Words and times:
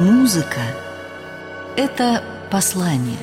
Музыка– 0.00 0.60
это 1.76 2.22
послание. 2.52 3.18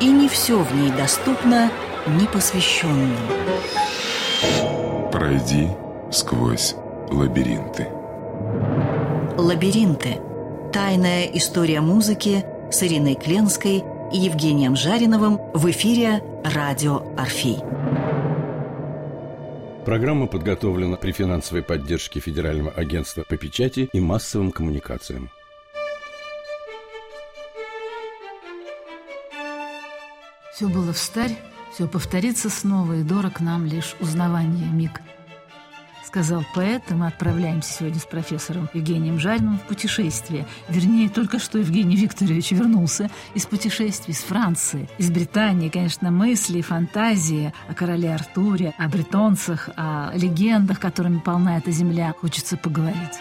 И 0.00 0.10
не 0.10 0.28
все 0.28 0.60
в 0.60 0.74
ней 0.74 0.90
доступно 0.90 1.70
непосвященным. 2.18 3.16
Пройди 5.12 5.68
сквозь 6.10 6.74
лабиринты. 7.12 7.86
Лабиринты. 9.36 10.18
Тайная 10.72 11.26
история 11.26 11.80
музыки 11.80 12.44
с 12.72 12.82
Ириной 12.82 13.14
Кленской 13.14 13.84
и 14.12 14.18
Евгением 14.18 14.74
Жариновым 14.74 15.40
в 15.54 15.70
эфире 15.70 16.24
«Радио 16.42 17.04
Орфей». 17.16 17.62
Программа 19.84 20.26
подготовлена 20.26 20.96
при 20.96 21.12
финансовой 21.12 21.62
поддержке 21.62 22.18
Федерального 22.18 22.70
агентства 22.70 23.22
по 23.28 23.36
печати 23.36 23.90
и 23.92 24.00
массовым 24.00 24.50
коммуникациям. 24.50 25.30
Все 30.54 30.68
было 30.68 30.92
встарь, 30.94 31.36
все 31.72 31.86
повторится 31.86 32.48
снова, 32.48 32.94
и 32.94 33.02
дорог 33.02 33.40
нам 33.40 33.66
лишь 33.66 33.94
узнавание 34.00 34.68
миг– 34.70 35.00
сказал 36.06 36.44
поэт, 36.54 36.82
и 36.90 36.94
мы 36.94 37.06
отправляемся 37.06 37.72
сегодня 37.72 38.00
с 38.00 38.04
профессором 38.04 38.68
Евгением 38.74 39.18
Жариным 39.18 39.58
в 39.58 39.62
путешествие. 39.62 40.46
Вернее, 40.68 41.08
только 41.08 41.38
что 41.38 41.58
Евгений 41.58 41.96
Викторович 41.96 42.52
вернулся 42.52 43.10
из 43.34 43.46
путешествий 43.46 44.12
из 44.12 44.20
Франции, 44.20 44.88
из 44.98 45.10
Британии. 45.10 45.68
Конечно, 45.68 46.10
мысли, 46.10 46.60
фантазии 46.60 47.52
о 47.68 47.74
короле 47.74 48.14
Артуре, 48.14 48.74
о 48.78 48.88
бретонцах, 48.88 49.70
о 49.76 50.12
легендах, 50.14 50.80
которыми 50.80 51.18
полна 51.18 51.58
эта 51.58 51.70
земля, 51.70 52.14
хочется 52.20 52.56
поговорить. 52.56 53.18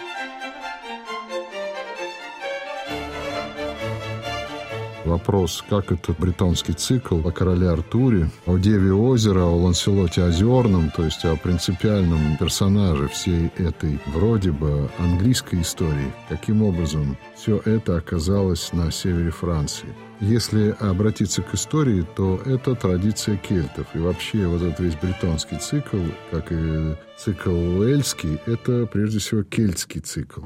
Вопрос, 5.13 5.63
как 5.69 5.91
этот 5.91 6.19
британский 6.19 6.73
цикл 6.73 7.19
о 7.27 7.31
короле 7.31 7.69
Артуре, 7.69 8.31
о 8.47 8.57
Деве 8.57 8.93
озера, 8.93 9.41
о 9.41 9.55
Ланселоте 9.55 10.23
Озерном, 10.23 10.89
то 10.89 11.03
есть 11.03 11.23
о 11.23 11.35
принципиальном 11.35 12.35
персонаже 12.37 13.07
всей 13.09 13.51
этой 13.57 13.99
вроде 14.07 14.51
бы 14.51 14.89
английской 14.97 15.61
истории, 15.61 16.11
каким 16.29 16.63
образом 16.63 17.15
все 17.35 17.61
это 17.63 17.97
оказалось 17.97 18.73
на 18.73 18.91
севере 18.91 19.29
Франции. 19.29 19.89
Если 20.19 20.75
обратиться 20.79 21.43
к 21.43 21.53
истории, 21.53 22.03
то 22.15 22.41
это 22.43 22.73
традиция 22.73 23.37
кельтов. 23.37 23.85
И 23.93 23.99
вообще 23.99 24.47
вот 24.47 24.63
этот 24.63 24.79
весь 24.79 24.95
британский 24.95 25.57
цикл, 25.57 25.99
как 26.31 26.51
и 26.51 26.95
цикл 27.19 27.51
уэльский, 27.51 28.39
это 28.47 28.87
прежде 28.87 29.19
всего 29.19 29.43
кельтский 29.43 30.01
цикл. 30.01 30.41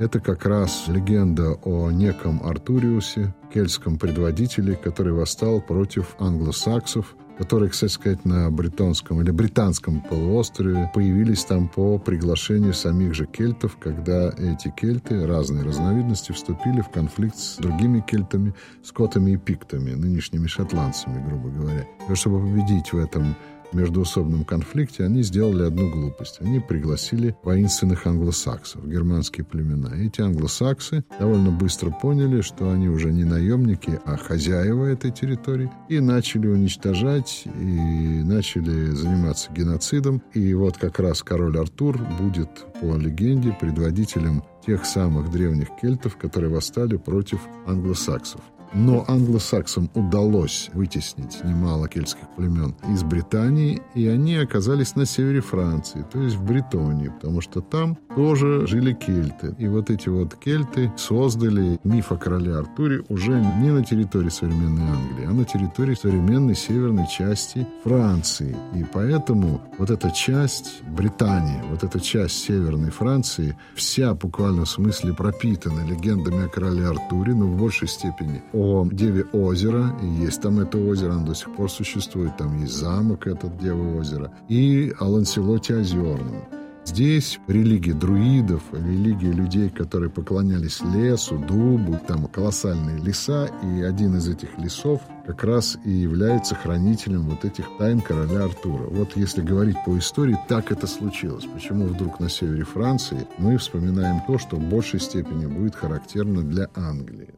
Это 0.00 0.18
как 0.18 0.46
раз 0.46 0.88
легенда 0.88 1.52
о 1.62 1.90
неком 1.90 2.42
Артуриусе, 2.42 3.34
кельтском 3.52 3.98
предводителе, 3.98 4.74
который 4.74 5.12
восстал 5.12 5.60
против 5.60 6.16
англосаксов, 6.18 7.14
которые, 7.36 7.68
кстати 7.68 7.92
сказать, 7.92 8.24
на 8.24 8.50
британском 8.50 9.20
или 9.20 9.30
британском 9.30 10.00
полуострове 10.00 10.90
появились 10.94 11.44
там 11.44 11.68
по 11.68 11.98
приглашению 11.98 12.72
самих 12.72 13.12
же 13.12 13.26
кельтов, 13.26 13.76
когда 13.76 14.30
эти 14.30 14.72
кельты, 14.74 15.26
разные 15.26 15.64
разновидности, 15.64 16.32
вступили 16.32 16.80
в 16.80 16.88
конфликт 16.88 17.36
с 17.36 17.56
другими 17.56 18.00
кельтами, 18.00 18.54
скотами 18.82 19.32
и 19.32 19.36
пиктами, 19.36 19.90
нынешними 19.90 20.46
шотландцами, 20.46 21.22
грубо 21.28 21.50
говоря. 21.50 21.86
И 22.08 22.14
чтобы 22.14 22.40
победить 22.40 22.94
в 22.94 22.96
этом 22.96 23.36
междуусобном 23.72 24.44
конфликте 24.44 25.04
они 25.04 25.22
сделали 25.22 25.64
одну 25.64 25.90
глупость. 25.90 26.38
Они 26.40 26.60
пригласили 26.60 27.36
воинственных 27.42 28.06
англосаксов, 28.06 28.86
германские 28.86 29.44
племена. 29.44 29.94
Эти 29.94 30.20
англосаксы 30.20 31.04
довольно 31.18 31.50
быстро 31.50 31.90
поняли, 31.90 32.40
что 32.40 32.70
они 32.70 32.88
уже 32.88 33.12
не 33.12 33.24
наемники, 33.24 34.00
а 34.04 34.16
хозяева 34.16 34.86
этой 34.86 35.10
территории, 35.10 35.70
и 35.88 36.00
начали 36.00 36.48
уничтожать, 36.48 37.44
и 37.44 38.22
начали 38.22 38.90
заниматься 38.90 39.52
геноцидом. 39.52 40.22
И 40.34 40.54
вот 40.54 40.76
как 40.76 40.98
раз 40.98 41.22
король 41.22 41.58
Артур 41.58 41.98
будет, 42.18 42.50
по 42.80 42.96
легенде, 42.96 43.56
предводителем 43.60 44.42
тех 44.66 44.84
самых 44.84 45.30
древних 45.30 45.68
кельтов, 45.80 46.16
которые 46.16 46.50
восстали 46.50 46.96
против 46.96 47.40
англосаксов. 47.66 48.40
Но 48.72 49.04
англосаксам 49.08 49.90
удалось 49.94 50.70
вытеснить 50.74 51.42
немало 51.44 51.88
кельтских 51.88 52.28
племен 52.36 52.74
из 52.88 53.02
Британии, 53.02 53.82
и 53.94 54.06
они 54.06 54.36
оказались 54.36 54.94
на 54.94 55.06
севере 55.06 55.40
Франции, 55.40 56.04
то 56.12 56.20
есть 56.22 56.36
в 56.36 56.44
Бретонии, 56.44 57.08
потому 57.08 57.40
что 57.40 57.60
там 57.60 57.98
тоже 58.14 58.66
жили 58.66 58.92
кельты. 58.92 59.54
И 59.58 59.66
вот 59.66 59.90
эти 59.90 60.08
вот 60.08 60.36
кельты 60.36 60.92
создали 60.96 61.80
миф 61.82 62.12
о 62.12 62.16
короле 62.16 62.54
Артуре 62.54 63.02
уже 63.08 63.32
не 63.60 63.70
на 63.70 63.84
территории 63.84 64.28
современной 64.28 64.84
Англии, 64.84 65.26
а 65.26 65.32
на 65.32 65.44
территории 65.44 65.94
современной 65.94 66.54
северной 66.54 67.08
части 67.08 67.66
Франции. 67.82 68.56
И 68.74 68.84
поэтому 68.84 69.60
вот 69.78 69.90
эта 69.90 70.10
часть 70.10 70.82
Британии, 70.84 71.60
вот 71.70 71.82
эта 71.82 71.98
часть 71.98 72.44
северной 72.44 72.90
Франции, 72.90 73.56
вся 73.74 74.14
буквально 74.14 74.64
в 74.64 74.68
смысле 74.68 75.12
пропитана 75.12 75.84
легендами 75.86 76.46
о 76.46 76.48
короле 76.48 76.86
Артуре, 76.86 77.34
но 77.34 77.46
в 77.46 77.56
большей 77.56 77.88
степени 77.88 78.42
о 78.52 78.59
Деве 78.92 79.24
озера, 79.32 79.96
и 80.02 80.06
есть 80.06 80.42
там 80.42 80.60
это 80.60 80.76
озеро, 80.76 81.12
оно 81.12 81.26
до 81.28 81.34
сих 81.34 81.54
пор 81.56 81.70
существует, 81.70 82.36
там 82.36 82.60
есть 82.60 82.74
замок 82.74 83.26
этот 83.26 83.56
Девы 83.58 83.98
озера, 83.98 84.32
и 84.48 84.92
о 84.98 85.06
Ланселоте 85.06 85.76
Озерном. 85.76 86.44
Здесь 86.84 87.38
религия 87.46 87.94
друидов, 87.94 88.62
религия 88.72 89.32
людей, 89.32 89.70
которые 89.70 90.10
поклонялись 90.10 90.80
лесу, 90.82 91.38
дубу, 91.38 92.00
там 92.06 92.26
колоссальные 92.26 92.98
леса, 92.98 93.48
и 93.62 93.82
один 93.82 94.16
из 94.16 94.28
этих 94.28 94.58
лесов 94.58 95.00
как 95.26 95.44
раз 95.44 95.78
и 95.84 95.90
является 95.90 96.54
хранителем 96.54 97.28
вот 97.28 97.44
этих 97.44 97.66
тайн 97.78 98.00
короля 98.00 98.44
Артура. 98.44 98.88
Вот 98.90 99.16
если 99.16 99.40
говорить 99.40 99.76
по 99.86 99.96
истории, 99.98 100.38
так 100.48 100.72
это 100.72 100.86
случилось. 100.86 101.44
Почему 101.44 101.86
вдруг 101.86 102.18
на 102.18 102.28
севере 102.28 102.64
Франции 102.64 103.26
мы 103.38 103.56
вспоминаем 103.58 104.22
то, 104.26 104.38
что 104.38 104.56
в 104.56 104.68
большей 104.68 105.00
степени 105.00 105.46
будет 105.46 105.76
характерно 105.76 106.42
для 106.42 106.68
Англии 106.74 107.34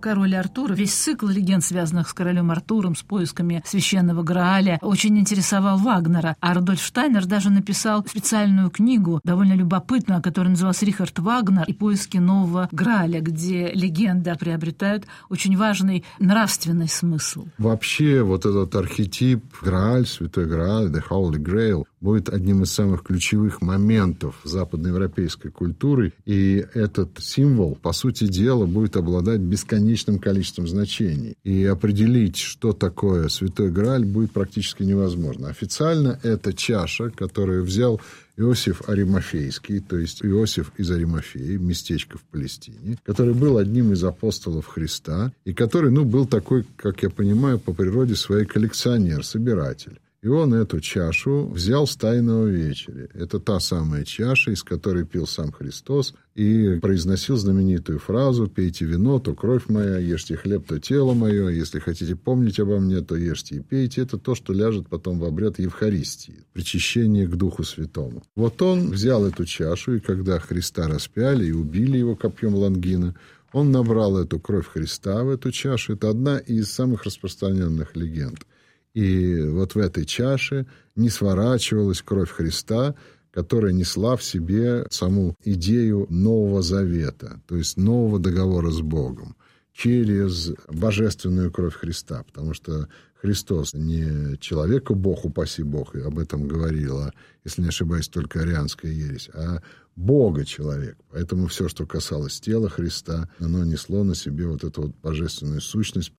король 0.00 0.34
Артур, 0.34 0.72
весь 0.72 0.94
цикл 0.94 1.28
легенд, 1.28 1.62
связанных 1.62 2.08
с 2.08 2.12
королем 2.12 2.50
Артуром, 2.50 2.96
с 2.96 3.02
поисками 3.02 3.62
священного 3.66 4.22
Грааля, 4.22 4.78
очень 4.82 5.18
интересовал 5.18 5.78
Вагнера. 5.78 6.36
А 6.40 6.54
Рудольф 6.54 6.80
Штайнер 6.80 7.26
даже 7.26 7.50
написал 7.50 8.04
специальную 8.06 8.70
книгу, 8.70 9.20
довольно 9.22 9.52
любопытную, 9.52 10.22
которая 10.22 10.50
называлась 10.50 10.82
«Рихард 10.82 11.18
Вагнер 11.18 11.64
и 11.66 11.72
поиски 11.72 12.18
нового 12.18 12.68
Грааля», 12.72 13.20
где 13.20 13.70
легенды 13.72 14.34
приобретают 14.40 15.06
очень 15.28 15.56
важный 15.56 16.04
нравственный 16.18 16.88
смысл. 16.88 17.46
Вообще 17.58 18.22
вот 18.22 18.46
этот 18.46 18.74
архетип 18.74 19.44
Грааль, 19.60 20.06
Святой 20.06 20.46
Грааль, 20.46 20.86
The 20.86 21.02
Holy 21.08 21.36
Grail, 21.36 21.84
будет 22.00 22.28
одним 22.28 22.62
из 22.62 22.72
самых 22.72 23.02
ключевых 23.02 23.60
моментов 23.60 24.40
западноевропейской 24.44 25.50
культуры. 25.50 26.12
И 26.24 26.64
этот 26.74 27.10
символ, 27.18 27.76
по 27.80 27.92
сути 27.92 28.26
дела, 28.26 28.66
будет 28.66 28.96
обладать 28.96 29.40
бесконечным 29.40 30.18
количеством 30.18 30.66
значений. 30.66 31.36
И 31.44 31.64
определить, 31.64 32.36
что 32.36 32.72
такое 32.72 33.28
Святой 33.28 33.70
Грааль, 33.70 34.04
будет 34.04 34.32
практически 34.32 34.82
невозможно. 34.82 35.48
Официально 35.48 36.18
это 36.22 36.52
чаша, 36.52 37.10
которую 37.10 37.64
взял 37.64 38.00
Иосиф 38.36 38.88
Аримафейский, 38.88 39.80
то 39.80 39.98
есть 39.98 40.24
Иосиф 40.24 40.72
из 40.78 40.90
Аримафеи, 40.90 41.56
местечко 41.56 42.16
в 42.16 42.22
Палестине, 42.22 42.96
который 43.04 43.34
был 43.34 43.58
одним 43.58 43.92
из 43.92 44.02
апостолов 44.02 44.66
Христа, 44.66 45.32
и 45.44 45.52
который, 45.52 45.90
ну, 45.90 46.06
был 46.06 46.26
такой, 46.26 46.64
как 46.76 47.02
я 47.02 47.10
понимаю, 47.10 47.58
по 47.58 47.74
природе 47.74 48.14
своей 48.16 48.46
коллекционер, 48.46 49.24
собиратель. 49.24 50.00
И 50.22 50.28
он 50.28 50.52
эту 50.52 50.80
чашу 50.80 51.48
взял 51.48 51.86
с 51.86 51.96
тайного 51.96 52.46
вечери. 52.46 53.08
Это 53.14 53.40
та 53.40 53.58
самая 53.58 54.04
чаша, 54.04 54.50
из 54.50 54.62
которой 54.62 55.06
пил 55.06 55.26
сам 55.26 55.50
Христос, 55.50 56.14
и 56.34 56.78
произносил 56.80 57.38
знаменитую 57.38 57.98
фразу 57.98 58.46
«Пейте 58.46 58.84
вино, 58.84 59.18
то 59.18 59.34
кровь 59.34 59.68
моя, 59.68 59.96
ешьте 59.96 60.36
хлеб, 60.36 60.66
то 60.66 60.78
тело 60.78 61.14
мое, 61.14 61.48
если 61.48 61.78
хотите 61.78 62.16
помнить 62.16 62.60
обо 62.60 62.80
мне, 62.80 63.00
то 63.00 63.16
ешьте 63.16 63.56
и 63.56 63.60
пейте». 63.60 64.02
Это 64.02 64.18
то, 64.18 64.34
что 64.34 64.52
ляжет 64.52 64.88
потом 64.88 65.18
в 65.18 65.24
обряд 65.24 65.58
Евхаристии, 65.58 66.44
причащение 66.52 67.26
к 67.26 67.36
Духу 67.36 67.64
Святому. 67.64 68.22
Вот 68.36 68.60
он 68.60 68.90
взял 68.90 69.24
эту 69.24 69.46
чашу, 69.46 69.96
и 69.96 70.00
когда 70.00 70.38
Христа 70.38 70.86
распяли 70.86 71.46
и 71.46 71.52
убили 71.52 71.96
его 71.96 72.14
копьем 72.14 72.54
лангина, 72.54 73.14
он 73.52 73.72
набрал 73.72 74.18
эту 74.18 74.38
кровь 74.38 74.66
Христа 74.66 75.24
в 75.24 75.30
эту 75.30 75.50
чашу. 75.50 75.94
Это 75.94 76.10
одна 76.10 76.38
из 76.38 76.70
самых 76.70 77.04
распространенных 77.04 77.96
легенд. 77.96 78.46
И 78.94 79.40
вот 79.42 79.74
в 79.74 79.78
этой 79.78 80.04
чаше 80.04 80.66
не 80.96 81.10
сворачивалась 81.10 82.02
кровь 82.02 82.30
Христа, 82.30 82.94
которая 83.30 83.72
несла 83.72 84.16
в 84.16 84.24
себе 84.24 84.86
саму 84.90 85.36
идею 85.44 86.06
Нового 86.10 86.62
Завета, 86.62 87.40
то 87.46 87.56
есть 87.56 87.76
нового 87.76 88.18
договора 88.18 88.70
с 88.70 88.80
Богом. 88.80 89.36
через 89.80 90.52
божественную 90.68 91.50
кровь 91.50 91.74
Христа, 91.74 92.22
потому 92.24 92.52
что 92.54 92.88
Христос 93.14 93.72
не 93.72 94.36
человеку 94.38 94.94
Бог, 94.94 95.24
упаси 95.24 95.62
Бог, 95.62 95.94
об 95.94 96.18
этом 96.18 96.46
говорила, 96.46 97.12
если 97.44 97.62
не 97.62 97.68
ошибаюсь, 97.68 98.08
только 98.08 98.40
арианская 98.40 98.90
ересь, 98.90 99.30
а 99.32 99.62
Бога 99.96 100.44
человек. 100.44 100.96
Поэтому 101.10 101.46
все, 101.46 101.68
что 101.68 101.86
касалось 101.86 102.40
тела 102.40 102.68
Христа, 102.68 103.30
оно 103.38 103.64
несло 103.64 104.04
на 104.04 104.14
себе 104.14 104.46
вот 104.46 104.64
эту 104.64 104.82
вот 104.82 104.96
божественную 105.02 105.60
сущность, 105.60 106.12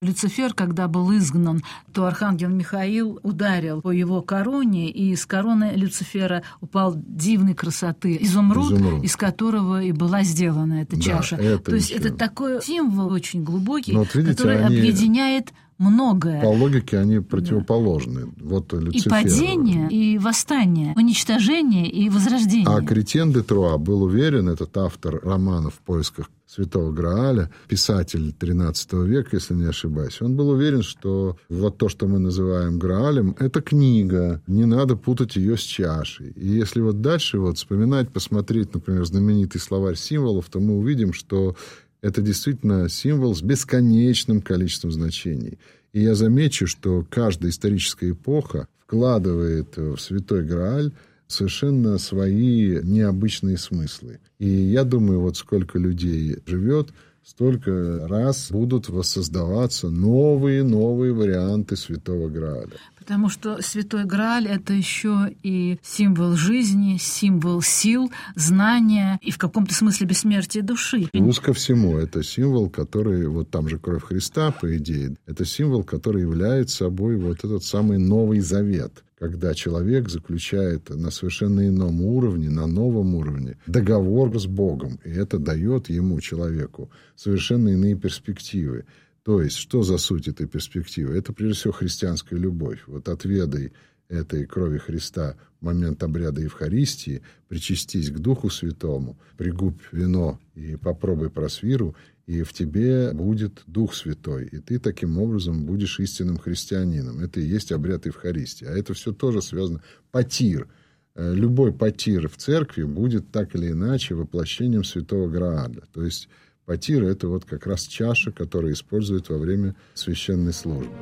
Люцифер, 0.00 0.54
когда 0.54 0.86
был 0.86 1.12
изгнан, 1.16 1.60
то 1.92 2.06
архангел 2.06 2.50
Михаил 2.50 3.18
ударил 3.24 3.82
по 3.82 3.90
его 3.90 4.22
короне, 4.22 4.90
и 4.90 5.10
из 5.10 5.26
короны 5.26 5.72
Люцифера 5.74 6.44
упал 6.60 6.94
дивной 6.94 7.54
красоты 7.54 8.16
изумруд, 8.20 8.74
изумруд. 8.74 9.02
из 9.04 9.16
которого 9.16 9.82
и 9.82 9.90
была 9.90 10.22
сделана 10.22 10.82
эта 10.82 10.94
да, 10.94 11.02
чаша. 11.02 11.34
Это 11.34 11.58
то 11.58 11.74
есть 11.74 11.90
это 11.90 12.12
такой 12.12 12.62
символ 12.62 13.12
очень 13.12 13.42
глубокий, 13.42 13.94
вот 13.94 14.14
видите, 14.14 14.36
который 14.36 14.64
они... 14.64 14.78
объединяет 14.78 15.52
многое. 15.78 16.42
По 16.42 16.48
логике 16.48 16.98
они 16.98 17.20
противоположны. 17.20 18.26
Да. 18.26 18.32
Вот 18.40 18.72
Люцифер. 18.72 19.06
И 19.06 19.08
падение, 19.08 19.88
и 19.88 20.18
восстание, 20.18 20.92
уничтожение 20.96 21.88
и 21.88 22.10
возрождение. 22.10 22.66
А 22.68 22.82
Кретен 22.82 23.32
де 23.32 23.42
Труа 23.42 23.78
был 23.78 24.02
уверен, 24.02 24.48
этот 24.48 24.76
автор 24.76 25.20
романа 25.22 25.70
«В 25.70 25.78
поисках 25.78 26.30
святого 26.46 26.92
Грааля», 26.92 27.50
писатель 27.68 28.34
XIII 28.38 29.06
века, 29.06 29.30
если 29.36 29.54
не 29.54 29.66
ошибаюсь, 29.66 30.20
он 30.22 30.34
был 30.34 30.48
уверен, 30.48 30.82
что 30.82 31.36
вот 31.48 31.76
то, 31.76 31.88
что 31.88 32.06
мы 32.06 32.18
называем 32.18 32.78
Граалем, 32.78 33.36
это 33.38 33.60
книга, 33.60 34.42
не 34.46 34.64
надо 34.64 34.96
путать 34.96 35.36
ее 35.36 35.56
с 35.56 35.60
чашей. 35.60 36.30
И 36.30 36.48
если 36.48 36.80
вот 36.80 37.00
дальше 37.00 37.38
вот 37.38 37.58
вспоминать, 37.58 38.10
посмотреть, 38.10 38.74
например, 38.74 39.04
знаменитый 39.04 39.60
словарь 39.60 39.96
символов, 39.96 40.48
то 40.48 40.58
мы 40.58 40.78
увидим, 40.78 41.12
что 41.12 41.54
это 42.00 42.22
действительно 42.22 42.88
символ 42.88 43.34
с 43.34 43.42
бесконечным 43.42 44.40
количеством 44.40 44.92
значений. 44.92 45.58
И 45.92 46.00
я 46.00 46.14
замечу, 46.14 46.66
что 46.66 47.04
каждая 47.08 47.50
историческая 47.50 48.10
эпоха 48.10 48.68
вкладывает 48.80 49.76
в 49.76 49.98
Святой 49.98 50.44
Грааль 50.44 50.92
совершенно 51.26 51.98
свои 51.98 52.80
необычные 52.82 53.58
смыслы. 53.58 54.20
И 54.38 54.48
я 54.48 54.84
думаю, 54.84 55.20
вот 55.20 55.36
сколько 55.36 55.78
людей 55.78 56.38
живет, 56.46 56.88
столько 57.28 58.08
раз 58.08 58.50
будут 58.50 58.88
воссоздаваться 58.88 59.90
новые 59.90 60.62
новые 60.62 61.12
варианты 61.12 61.76
Святого 61.76 62.28
Грааля. 62.28 62.78
Потому 62.98 63.28
что 63.28 63.60
Святой 63.60 64.04
Грааль— 64.04 64.46
это 64.48 64.72
еще 64.72 65.34
и 65.42 65.78
символ 65.82 66.36
жизни, 66.36 66.96
символ 66.98 67.60
сил, 67.60 68.10
знания 68.34 69.18
и 69.20 69.30
в 69.30 69.36
каком-то 69.36 69.74
смысле 69.74 70.06
бессмертия 70.06 70.62
души. 70.62 71.08
Плюс 71.12 71.38
ко 71.38 71.52
всему, 71.52 71.98
это 71.98 72.22
символ, 72.22 72.70
который, 72.70 73.26
вот 73.28 73.50
там 73.50 73.68
же 73.68 73.78
кровь 73.78 74.04
Христа, 74.04 74.50
по 74.50 74.76
идее, 74.76 75.16
это 75.26 75.44
символ, 75.44 75.84
который 75.84 76.22
является 76.22 76.76
собой 76.76 77.16
вот 77.16 77.44
этот 77.44 77.62
самый 77.62 77.98
Новый 77.98 78.40
Завет 78.40 79.04
когда 79.18 79.52
человек 79.52 80.08
заключает 80.08 80.90
на 80.90 81.10
совершенно 81.10 81.66
ином 81.66 82.00
уровне, 82.00 82.50
на 82.50 82.66
новом 82.66 83.14
уровне, 83.14 83.58
договор 83.66 84.38
с 84.38 84.46
Богом. 84.46 85.00
И 85.04 85.10
это 85.10 85.38
дает 85.38 85.88
ему, 85.90 86.20
человеку, 86.20 86.90
совершенно 87.16 87.68
иные 87.70 87.96
перспективы. 87.96 88.84
То 89.24 89.42
есть, 89.42 89.56
что 89.56 89.82
за 89.82 89.98
суть 89.98 90.28
этой 90.28 90.46
перспективы? 90.46 91.16
Это, 91.16 91.32
прежде 91.32 91.58
всего, 91.58 91.72
христианская 91.72 92.36
любовь. 92.36 92.80
Вот 92.86 93.08
отведай 93.08 93.72
этой 94.08 94.46
крови 94.46 94.78
Христа 94.78 95.36
в 95.60 95.64
момент 95.64 96.02
обряда 96.02 96.40
Евхаристии, 96.40 97.22
причастись 97.48 98.10
к 98.10 98.18
Духу 98.18 98.48
Святому, 98.48 99.18
пригубь 99.36 99.80
вино 99.92 100.38
и 100.54 100.76
попробуй 100.76 101.28
просвиру, 101.28 101.94
и 102.28 102.42
в 102.42 102.52
тебе 102.52 103.12
будет 103.14 103.62
Дух 103.66 103.94
Святой, 103.94 104.44
и 104.52 104.58
ты 104.58 104.78
таким 104.78 105.16
образом 105.16 105.64
будешь 105.64 105.98
истинным 105.98 106.36
христианином. 106.36 107.20
Это 107.20 107.40
и 107.40 107.46
есть 107.46 107.72
обряд 107.72 108.04
Евхаристии. 108.04 108.66
А 108.66 108.70
это 108.70 108.92
все 108.92 109.12
тоже 109.12 109.40
связано... 109.40 109.82
Потир. 110.10 110.68
Э, 111.14 111.32
любой 111.34 111.72
потир 111.72 112.28
в 112.28 112.36
церкви 112.36 112.82
будет 112.82 113.30
так 113.30 113.54
или 113.54 113.70
иначе 113.70 114.14
воплощением 114.14 114.84
Святого 114.84 115.30
Грааля. 115.30 115.82
То 115.94 116.04
есть 116.04 116.28
Потир— 116.66 117.02
это 117.04 117.28
вот 117.28 117.46
как 117.46 117.66
раз 117.66 117.86
чаша, 117.86 118.30
которую 118.30 118.74
используют 118.74 119.30
во 119.30 119.38
время 119.38 119.74
священной 119.94 120.52
службы. 120.52 120.92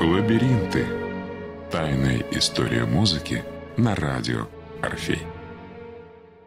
Лабиринты. 0.00 0.84
Тайная 1.70 2.24
история 2.32 2.84
музыки 2.84 3.44
на 3.76 3.94
радио 3.94 4.48
«Орфей». 4.82 5.35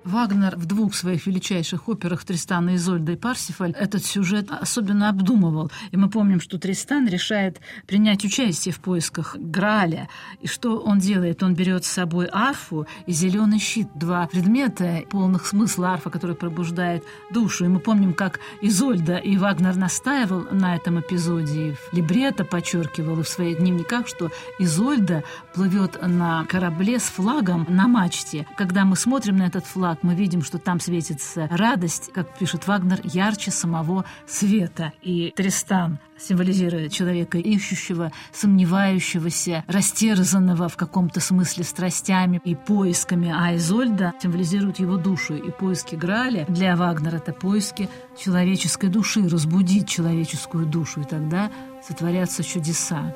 Вагнер 0.09 0.55
в 0.55 0.65
двух 0.65 0.95
своих 0.95 1.27
величайших 1.27 1.87
операх 1.87 2.23
«Тристан 2.23 2.69
и 2.69 2.75
Изольда» 2.75 3.11
и 3.11 3.15
«Парсифаль» 3.15 3.73
этот 3.73 4.03
сюжет 4.03 4.49
особенно 4.49 5.07
обдумывал. 5.09 5.71
И 5.91 5.97
мы 5.97 6.09
помним, 6.09 6.41
что 6.41 6.57
Тристан 6.57 7.07
решает 7.07 7.61
принять 7.85 8.25
участие 8.25 8.73
в 8.73 8.79
поисках 8.79 9.35
Граля. 9.37 10.09
И 10.41 10.47
что 10.47 10.79
он 10.79 10.97
делает? 10.97 11.43
Он 11.43 11.53
берет 11.53 11.85
с 11.85 11.89
собой 11.89 12.27
арфу 12.31 12.87
и 13.05 13.11
зеленый 13.11 13.59
щит. 13.59 13.87
Два 13.93 14.25
предмета 14.25 15.03
полных 15.11 15.45
смысла 15.45 15.89
арфа, 15.89 16.09
который 16.09 16.35
пробуждает 16.35 17.03
душу. 17.31 17.65
И 17.65 17.67
мы 17.67 17.79
помним, 17.79 18.15
как 18.15 18.39
Изольда 18.61 19.17
и 19.17 19.37
Вагнер 19.37 19.75
настаивал 19.75 20.47
на 20.51 20.75
этом 20.75 20.99
эпизоде. 20.99 21.69
И 21.69 21.71
в 21.73 21.93
либретто 21.93 22.45
подчеркивал 22.45 23.21
в 23.21 23.29
своих 23.29 23.59
дневниках, 23.59 24.07
что 24.07 24.31
Изольда 24.57 25.23
плывет 25.53 25.99
на 26.01 26.45
корабле 26.45 26.97
с 26.97 27.03
флагом 27.03 27.67
на 27.69 27.87
мачте. 27.87 28.47
Когда 28.57 28.85
мы 28.85 28.95
смотрим 28.95 29.37
на 29.37 29.45
этот 29.45 29.67
флаг, 29.67 29.98
флаг, 29.99 30.03
мы 30.03 30.15
видим, 30.15 30.41
что 30.41 30.57
там 30.57 30.79
светится 30.79 31.47
радость, 31.51 32.11
как 32.13 32.37
пишет 32.37 32.67
Вагнер, 32.67 32.99
ярче 33.03 33.51
самого 33.51 34.05
света. 34.27 34.91
И 35.01 35.33
Тристан 35.35 35.99
символизирует 36.17 36.91
человека 36.91 37.37
ищущего, 37.37 38.11
сомневающегося, 38.33 39.63
растерзанного 39.67 40.67
в 40.67 40.75
каком-то 40.75 41.19
смысле 41.19 41.63
страстями 41.63 42.41
и 42.43 42.55
поисками, 42.55 43.33
а 43.33 43.55
Изольда 43.55 44.13
символизирует 44.21 44.79
его 44.79 44.97
душу. 44.97 45.35
И 45.35 45.51
поиски 45.51 45.95
Граля 45.95 46.45
для 46.47 46.75
Вагнера— 46.75 47.17
это 47.17 47.33
поиски 47.33 47.89
человеческой 48.17 48.89
души, 48.89 49.27
разбудить 49.27 49.87
человеческую 49.87 50.65
душу, 50.65 51.01
и 51.01 51.05
тогда 51.05 51.49
сотворятся 51.87 52.43
чудеса. 52.43 53.15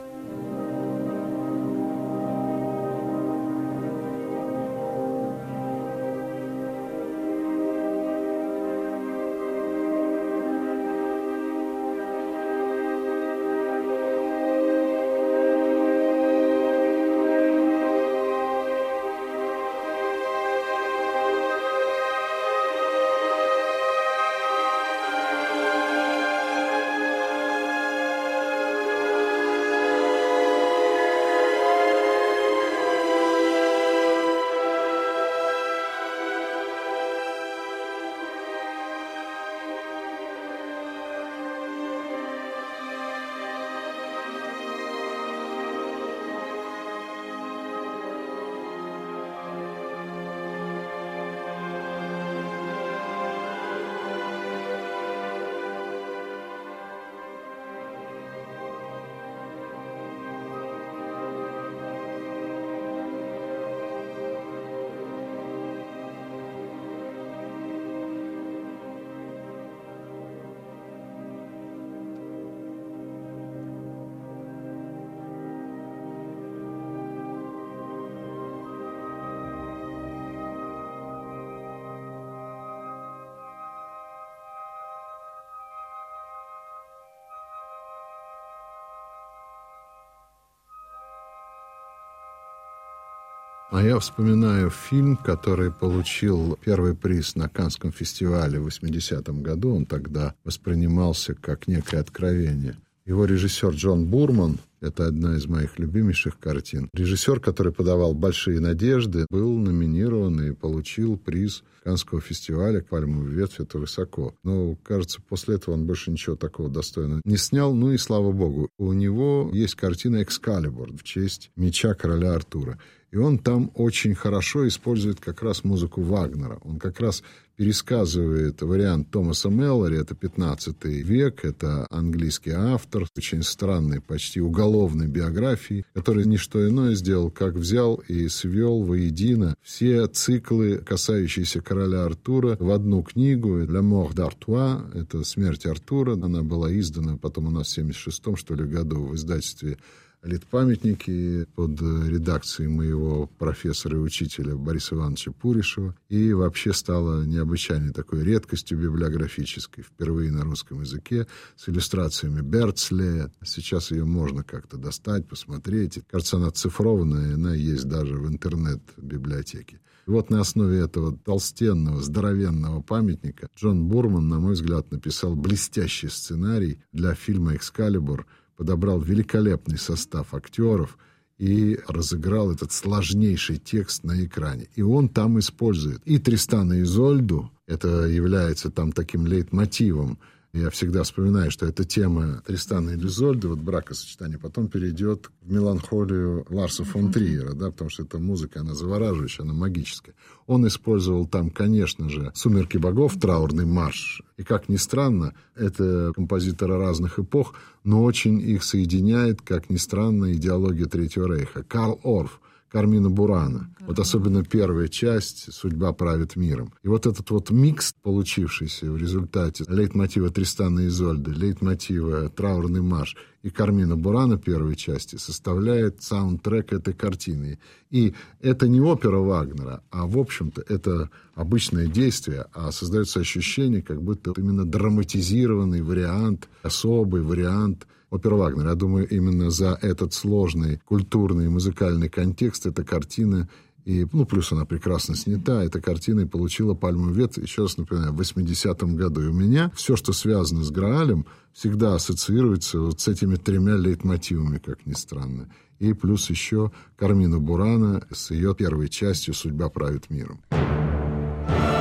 А 93.71 93.81
я 93.81 93.97
вспоминаю 93.99 94.69
фильм, 94.69 95.17
который 95.17 95.71
получил 95.71 96.57
первый 96.63 96.95
приз 96.95 97.35
на 97.35 97.49
Канском 97.49 97.91
фестивале 97.91 98.59
в 98.59 98.67
80-м 98.67 99.41
году. 99.41 99.75
Он 99.75 99.85
тогда 99.85 100.35
воспринимался 100.43 101.33
как 101.33 101.67
некое 101.67 101.99
откровение. 101.99 102.77
Его 103.05 103.25
режиссер 103.25 103.71
Джон 103.71 104.05
Бурман, 104.05 104.59
это 104.79 105.07
одна 105.07 105.35
из 105.35 105.45
моих 105.45 105.77
любимейших 105.77 106.39
картин. 106.39 106.89
Режиссер, 106.93 107.41
который 107.41 107.73
подавал 107.73 108.13
«Большие 108.13 108.61
надежды», 108.61 109.25
был 109.29 109.57
номинирован 109.57 110.41
и 110.41 110.53
получил 110.53 111.17
приз 111.17 111.63
Канского 111.83 112.21
фестиваля 112.21 112.81
«Пальмовый 112.81 113.33
ветвь»— 113.33 113.55
это 113.59 113.77
высоко. 113.77 114.33
Но, 114.43 114.77
кажется, 114.83 115.21
после 115.21 115.55
этого 115.55 115.75
он 115.75 115.85
больше 115.85 116.11
ничего 116.11 116.37
такого 116.37 116.69
достойного 116.69 117.21
не 117.25 117.35
снял. 117.35 117.73
Ну 117.73 117.91
и 117.91 117.97
слава 117.97 118.31
богу. 118.31 118.69
У 118.77 118.93
него 118.93 119.49
есть 119.51 119.75
картина 119.75 120.23
«Экскалибур» 120.23 120.93
в 120.93 121.03
честь 121.03 121.51
меча 121.57 121.95
короля 121.95 122.33
Артура. 122.33 122.79
И 123.13 123.17
он 123.17 123.37
там 123.37 123.69
очень 123.75 124.15
хорошо 124.15 124.67
использует 124.67 125.19
как 125.19 125.43
раз 125.43 125.63
музыку 125.63 126.01
Вагнера. 126.01 126.57
Он 126.63 126.79
как 126.79 126.99
раз 126.99 127.21
пересказывает 127.55 128.59
вариант 128.63 129.11
Томаса 129.11 129.49
Меллори, 129.49 129.99
это 129.99 130.15
15 130.15 130.83
век, 130.85 131.45
это 131.45 131.85
английский 131.91 132.49
автор, 132.49 133.05
очень 133.15 133.43
странной, 133.43 134.01
почти 134.01 134.41
уголовной 134.41 135.05
биографии, 135.05 135.85
который 135.93 136.25
не 136.25 136.37
что 136.37 136.67
иное 136.67 136.95
сделал, 136.95 137.29
как 137.29 137.53
взял 137.53 138.01
и 138.07 138.27
свел 138.29 138.81
воедино 138.81 139.53
все 139.61 140.07
циклы, 140.07 140.77
касающиеся 140.79 141.61
короля 141.61 142.05
Артура, 142.05 142.57
в 142.59 142.71
одну 142.71 143.03
книгу 143.03 143.59
«La 143.59 143.83
mort 143.83 144.15
d'Artois», 144.15 144.91
это 144.99 145.23
«Смерть 145.23 145.67
Артура», 145.67 146.13
она 146.13 146.41
была 146.41 146.73
издана 146.75 147.17
потом 147.17 147.45
у 147.45 147.51
нас 147.51 147.67
в 147.67 147.77
76-м, 147.77 148.37
что 148.37 148.55
ли, 148.55 148.63
году 148.63 149.05
в 149.05 149.15
издательстве 149.15 149.77
литпамятники 150.23 151.45
под 151.55 151.81
редакцией 151.81 152.69
моего 152.69 153.27
профессора 153.27 153.97
и 153.97 154.01
учителя 154.01 154.55
Бориса 154.55 154.95
Ивановича 154.95 155.31
Пуришева. 155.31 155.95
И 156.09 156.33
вообще 156.33 156.73
стала 156.73 157.23
необычайной 157.23 157.93
такой 157.93 158.23
редкостью 158.23 158.79
библиографической. 158.79 159.83
Впервые 159.83 160.31
на 160.31 160.43
русском 160.43 160.81
языке 160.81 161.27
с 161.55 161.69
иллюстрациями 161.69 162.41
Берцле. 162.41 163.31
Сейчас 163.43 163.91
ее 163.91 164.05
можно 164.05 164.43
как-то 164.43 164.77
достать, 164.77 165.27
посмотреть. 165.27 165.99
Кажется, 166.09 166.37
она 166.37 166.51
цифрованная, 166.51 167.35
она 167.35 167.53
есть 167.53 167.85
даже 167.85 168.15
в 168.15 168.27
интернет-библиотеке. 168.27 169.79
И 170.05 170.09
вот 170.09 170.29
на 170.29 170.41
основе 170.41 170.79
этого 170.79 171.17
толстенного, 171.17 172.01
здоровенного 172.01 172.81
памятника 172.81 173.47
Джон 173.57 173.87
Бурман, 173.87 174.27
на 174.27 174.39
мой 174.39 174.53
взгляд, 174.53 174.91
написал 174.91 175.35
блестящий 175.35 176.09
сценарий 176.09 176.79
для 176.91 177.13
фильма 177.15 177.55
«Экскалибур», 177.55 178.25
подобрал 178.55 178.99
великолепный 178.99 179.77
состав 179.77 180.33
актеров 180.33 180.97
и 181.37 181.79
разыграл 181.87 182.51
этот 182.51 182.71
сложнейший 182.71 183.57
текст 183.57 184.03
на 184.03 184.23
экране. 184.23 184.67
И 184.75 184.81
он 184.81 185.09
там 185.09 185.39
использует 185.39 186.01
и 186.05 186.17
Тристана 186.17 186.81
Изольду, 186.81 187.51
это 187.67 188.05
является 188.05 188.69
там 188.69 188.91
таким 188.91 189.25
лейтмотивом 189.25 190.19
я 190.53 190.69
всегда 190.69 191.01
вспоминаю, 191.01 191.49
что 191.49 191.65
эта 191.65 191.83
тема 191.83 192.43
Тристана 192.45 192.91
и 192.91 192.95
Лизольды, 192.95 193.47
вот 193.47 193.57
бракосочетание, 193.57 194.37
потом 194.37 194.67
перейдет 194.67 195.31
в 195.41 195.51
меланхолию 195.51 196.45
Ларса 196.47 196.83
фон 196.83 197.11
Триера, 197.11 197.53
да, 197.53 197.71
потому 197.71 197.89
что 197.89 198.03
эта 198.03 198.19
музыка, 198.19 198.59
она 198.59 198.75
завораживающая, 198.75 199.45
она 199.45 199.53
магическая. 199.53 200.13
Он 200.45 200.67
использовал 200.67 201.25
там, 201.25 201.49
конечно 201.49 202.07
же, 202.07 202.31
«Сумерки 202.35 202.77
богов», 202.77 203.19
траурный 203.19 203.65
марш. 203.65 204.21
И, 204.37 204.43
как 204.43 204.69
ни 204.69 204.75
странно, 204.75 205.33
это 205.55 206.13
композиторы 206.13 206.77
разных 206.77 207.17
эпох, 207.17 207.55
но 207.83 208.03
очень 208.03 208.39
их 208.39 208.63
соединяет, 208.63 209.41
как 209.41 209.71
ни 209.71 209.77
странно, 209.77 210.33
идеология 210.33 210.85
Третьего 210.85 211.33
Рейха. 211.33 211.63
Карл 211.63 211.99
Орф– 212.03 212.39
Кармина 212.73 213.11
Бурана. 213.11 213.69
Вот 213.81 213.99
особенно 213.99 214.43
первая 214.43 214.87
часть 214.87 215.53
«Судьба 215.53 215.93
правит 215.93 216.35
миром». 216.35 216.73
И 216.81 216.87
вот 216.87 217.05
этот 217.05 217.29
вот 217.29 217.51
микс, 217.51 217.93
получившийся 218.01 218.91
в 218.91 218.97
результате 218.97 219.63
лейтмотива 219.67 220.31
Тристана 220.31 220.79
и 220.79 220.87
Изольды, 220.87 221.29
лейтмотива 221.29 222.29
«Траурный 222.29 222.81
марш» 222.81 223.15
и 223.43 223.51
Кармина 223.51 223.95
Бурана 223.95 224.39
первой 224.39 224.75
части, 224.75 225.17
составляет 225.17 226.01
саундтрек 226.01 226.73
этой 226.73 226.95
картины. 226.95 227.59
И 227.91 228.15
это 228.41 228.67
не 228.67 228.81
опера 228.81 229.17
Вагнера, 229.17 229.83
а, 229.91 230.07
в 230.07 230.17
общем-то, 230.17 230.63
это 230.67 231.11
обычное 231.35 231.85
действие, 231.85 232.47
а 232.53 232.71
создается 232.71 233.19
ощущение, 233.19 233.83
как 233.83 234.01
будто 234.01 234.33
именно 234.35 234.65
драматизированный 234.65 235.83
вариант, 235.83 236.49
особый 236.63 237.21
вариант– 237.21 237.85
опера 238.13 238.35
Вагнера. 238.35 238.69
Я 238.69 238.75
думаю, 238.75 239.07
именно 239.07 239.49
за 239.49 239.77
этот 239.81 240.13
сложный 240.13 240.79
культурный 240.85 241.45
и 241.45 241.49
музыкальный 241.49 242.09
контекст 242.09 242.65
эта 242.65 242.83
картина 242.83 243.49
и, 243.85 244.07
ну, 244.13 244.25
плюс 244.25 244.51
она 244.51 244.65
прекрасно 244.65 245.15
снята. 245.15 245.61
Эта 245.63 245.81
картина 245.81 246.21
и 246.21 246.25
получила 246.25 246.73
пальмовый 246.73 247.13
ветвь, 247.13 247.39
еще 247.39 247.63
раз 247.63 247.77
напоминаю, 247.77 248.13
в 248.13 248.21
80-м 248.21 248.95
году. 248.95 249.23
И 249.23 249.27
у 249.27 249.33
меня 249.33 249.71
все, 249.75 249.97
что 249.97 250.13
связано 250.13 250.63
с 250.63 250.71
Граалем, 250.71 251.25
всегда 251.51 251.95
ассоциируется 251.95 252.79
вот 252.79 253.01
с 253.01 253.07
этими 253.09 253.35
тремя 253.35 253.75
лейтмотивами, 253.75 254.57
как 254.57 254.85
ни 254.85 254.93
странно. 254.93 255.49
И 255.79 255.91
плюс 255.91 256.29
еще 256.29 256.71
Кармина 256.95 257.39
Бурана 257.39 258.07
с 258.09 258.31
ее 258.31 258.55
первой 258.55 258.87
частью 258.87 259.33
«Судьба 259.33 259.67
правит 259.67 260.09
миром». 260.09 260.39
история 260.49 261.72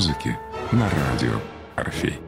музыки 0.00 0.34
на 0.72 0.88
радио 0.88 1.38
«Орфей». 1.76 2.18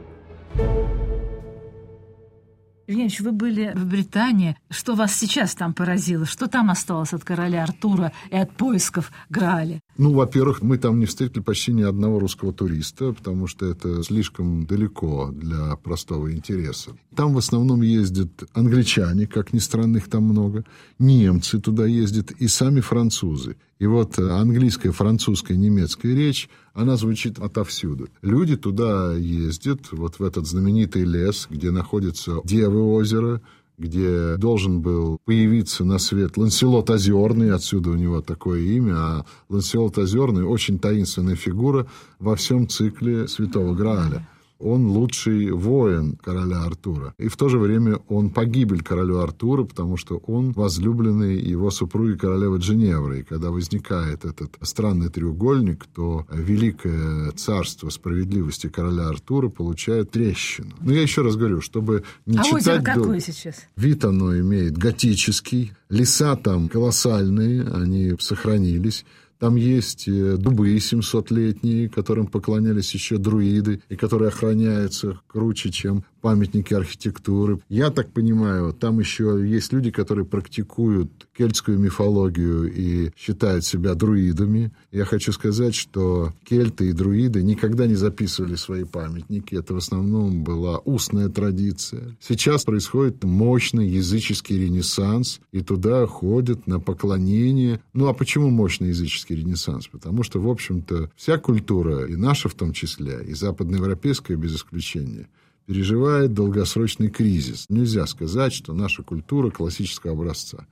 Евгеньевич, 2.85 3.21
вы 3.21 3.31
были 3.31 3.71
в 3.73 3.85
Британии. 3.87 4.55
Что 4.69 4.93
вас 4.93 5.15
сейчас 5.15 5.55
там 5.55 5.73
поразило? 5.73 6.27
Что 6.27 6.47
там 6.47 6.69
осталось 6.69 7.13
от 7.13 7.23
короля 7.23 7.63
Артура 7.63 8.11
и 8.29 8.35
от 8.35 8.55
поисков 8.55 9.11
Грааля? 9.29 9.79
Ну, 9.97 10.13
во-первых, 10.13 10.61
мы 10.61 10.77
там 10.77 10.99
не 10.99 11.05
встретили 11.05 11.41
почти 11.41 11.71
ни 11.71 11.83
одного 11.83 12.19
русского 12.19 12.51
туриста, 12.51 13.13
потому 13.13 13.47
что 13.47 13.65
это 13.67 14.01
слишком 14.03 14.65
далеко 14.65 15.31
для 15.31 15.75
простого 15.75 16.33
интереса. 16.33 16.91
Там 17.15 17.33
в 17.33 17.37
основном 17.37 17.81
ездят 17.81 18.31
англичане, 18.53 19.27
как 19.27 19.53
ни 19.53 19.59
странно, 19.59 19.97
их 19.97 20.09
там 20.09 20.23
много, 20.23 20.65
немцы 20.97 21.59
туда 21.59 21.85
ездят 21.85 22.31
и 22.31 22.47
сами 22.47 22.79
французы. 22.79 23.55
И 23.77 23.85
вот 23.85 24.17
английская, 24.17 24.91
французская, 24.91 25.57
немецкая 25.57 26.15
речь, 26.15 26.49
она 26.73 26.95
звучит 26.95 27.37
отовсюду. 27.37 28.07
Люди 28.21 28.55
туда 28.55 29.13
ездят, 29.13 29.91
вот 29.91 30.19
в 30.19 30.23
этот 30.23 30.47
знаменитый 30.47 31.03
лес, 31.03 31.47
где 31.49 31.69
находится 31.69 32.39
Девы 32.45 32.81
озеро, 32.81 33.41
где 33.77 34.37
должен 34.37 34.81
был 34.81 35.19
появиться 35.25 35.83
на 35.83 35.97
свет 35.97 36.37
Ланселот 36.37 36.89
Озерный, 36.89 37.53
отсюда 37.53 37.91
у 37.91 37.95
него 37.95 38.21
такое 38.21 38.61
имя, 38.61 38.93
а 38.95 39.25
Ланселот 39.49 39.97
Озерный 39.97 40.43
очень 40.43 40.79
таинственная 40.79 41.35
фигура 41.35 41.87
во 42.19 42.35
всем 42.35 42.67
цикле 42.67 43.27
Святого 43.27 43.73
Грааля 43.73 44.27
он 44.59 44.87
лучший 44.87 45.51
воин 45.51 46.15
короля 46.15 46.63
Артура. 46.63 47.13
И 47.17 47.27
в 47.27 47.37
то 47.37 47.49
же 47.49 47.57
время 47.57 47.99
он 48.07 48.29
погибель 48.29 48.81
королю 48.81 49.19
Артура, 49.19 49.63
потому 49.63 49.97
что 49.97 50.17
он 50.27 50.51
возлюбленный 50.51 51.37
его 51.39 51.71
супруги 51.71 52.17
королевы 52.17 52.57
Дженевры. 52.57 53.19
И 53.19 53.23
когда 53.23 53.51
возникает 53.51 54.25
этот 54.25 54.57
странный 54.61 55.09
треугольник, 55.09 55.85
то 55.93 56.25
великое 56.31 57.31
царство 57.31 57.89
справедливости 57.89 58.67
короля 58.67 59.07
Артура 59.09 59.49
получает 59.49 60.11
трещину. 60.11 60.73
Но 60.79 60.93
я 60.93 61.01
еще 61.01 61.21
раз 61.21 61.35
говорю, 61.35 61.61
чтобы 61.61 62.03
не 62.25 62.37
а 62.37 62.43
читать... 62.43 62.61
озеро 62.61 62.81
дол- 62.81 63.03
какое 63.03 63.19
сейчас? 63.19 63.55
Вид 63.75 64.05
оно 64.05 64.37
имеет 64.39 64.77
готический, 64.77 65.73
леса 65.89 66.35
там 66.35 66.69
колоссальные, 66.69 67.63
они 67.63 68.15
сохранились. 68.19 69.05
Там 69.39 69.55
есть 69.55 70.07
э, 70.07 70.37
дубы 70.37 70.75
700-летние, 70.75 71.89
которым 71.89 72.27
поклонялись 72.27 72.93
еще 72.93 73.17
друиды, 73.17 73.81
и 73.89 73.95
которые 73.95 74.29
охраняются 74.29 75.19
круче, 75.27 75.71
чем 75.71 76.05
памятники 76.23 76.73
архитектуры. 76.73 77.59
Я 77.67 77.91
так 77.91 78.13
понимаю, 78.13 78.71
там 78.71 78.99
еще 78.99 79.43
есть 79.45 79.73
люди, 79.73 79.91
которые 79.91 80.25
практикуют 80.25 81.27
кельтскую 81.37 81.77
мифологию 81.77 82.71
и 82.73 83.11
считают 83.17 83.65
себя 83.65 83.93
друидами. 83.93 84.71
Я 84.93 85.03
хочу 85.03 85.33
сказать, 85.33 85.75
что 85.75 86.31
кельты 86.45 86.89
и 86.89 86.93
друиды 86.93 87.43
никогда 87.43 87.87
не 87.87 87.95
записывали 87.95 88.55
свои 88.55 88.85
памятники. 88.85 89.53
Это 89.53 89.73
в 89.73 89.77
основном 89.77 90.45
была 90.45 90.77
устная 90.79 91.27
традиция. 91.27 92.15
Сейчас 92.21 92.63
происходит 92.63 93.21
мощный 93.25 93.89
языческий 93.89 94.57
ренессанс, 94.57 95.41
и 95.51 95.59
туда 95.59 96.07
ходят 96.07 96.67
на 96.67 96.79
поклонение. 96.79 97.81
Ну, 97.91 98.07
а 98.07 98.13
почему 98.13 98.49
мощный 98.49 98.89
языческий 98.89 99.35
ренессанс? 99.35 99.87
Потому 99.87 100.23
что, 100.23 100.39
в 100.39 100.47
общем-то, 100.47 101.11
вся 101.17 101.37
культура, 101.37 102.05
и 102.05 102.15
наша 102.15 102.47
в 102.47 102.53
том 102.53 102.71
числе, 102.71 103.25
и 103.27 103.33
западноевропейская 103.33 104.37
без 104.37 104.55
исключения, 104.55 105.27
переживает 105.65 106.33
долгосрочный 106.33 107.09
кризис. 107.09 107.65
Нельзя 107.69 108.05
сказать, 108.07 108.53
что 108.53 108.73
наша 108.73 109.03
культура 109.03 109.49
классического 109.49 110.13
образца. 110.13 110.67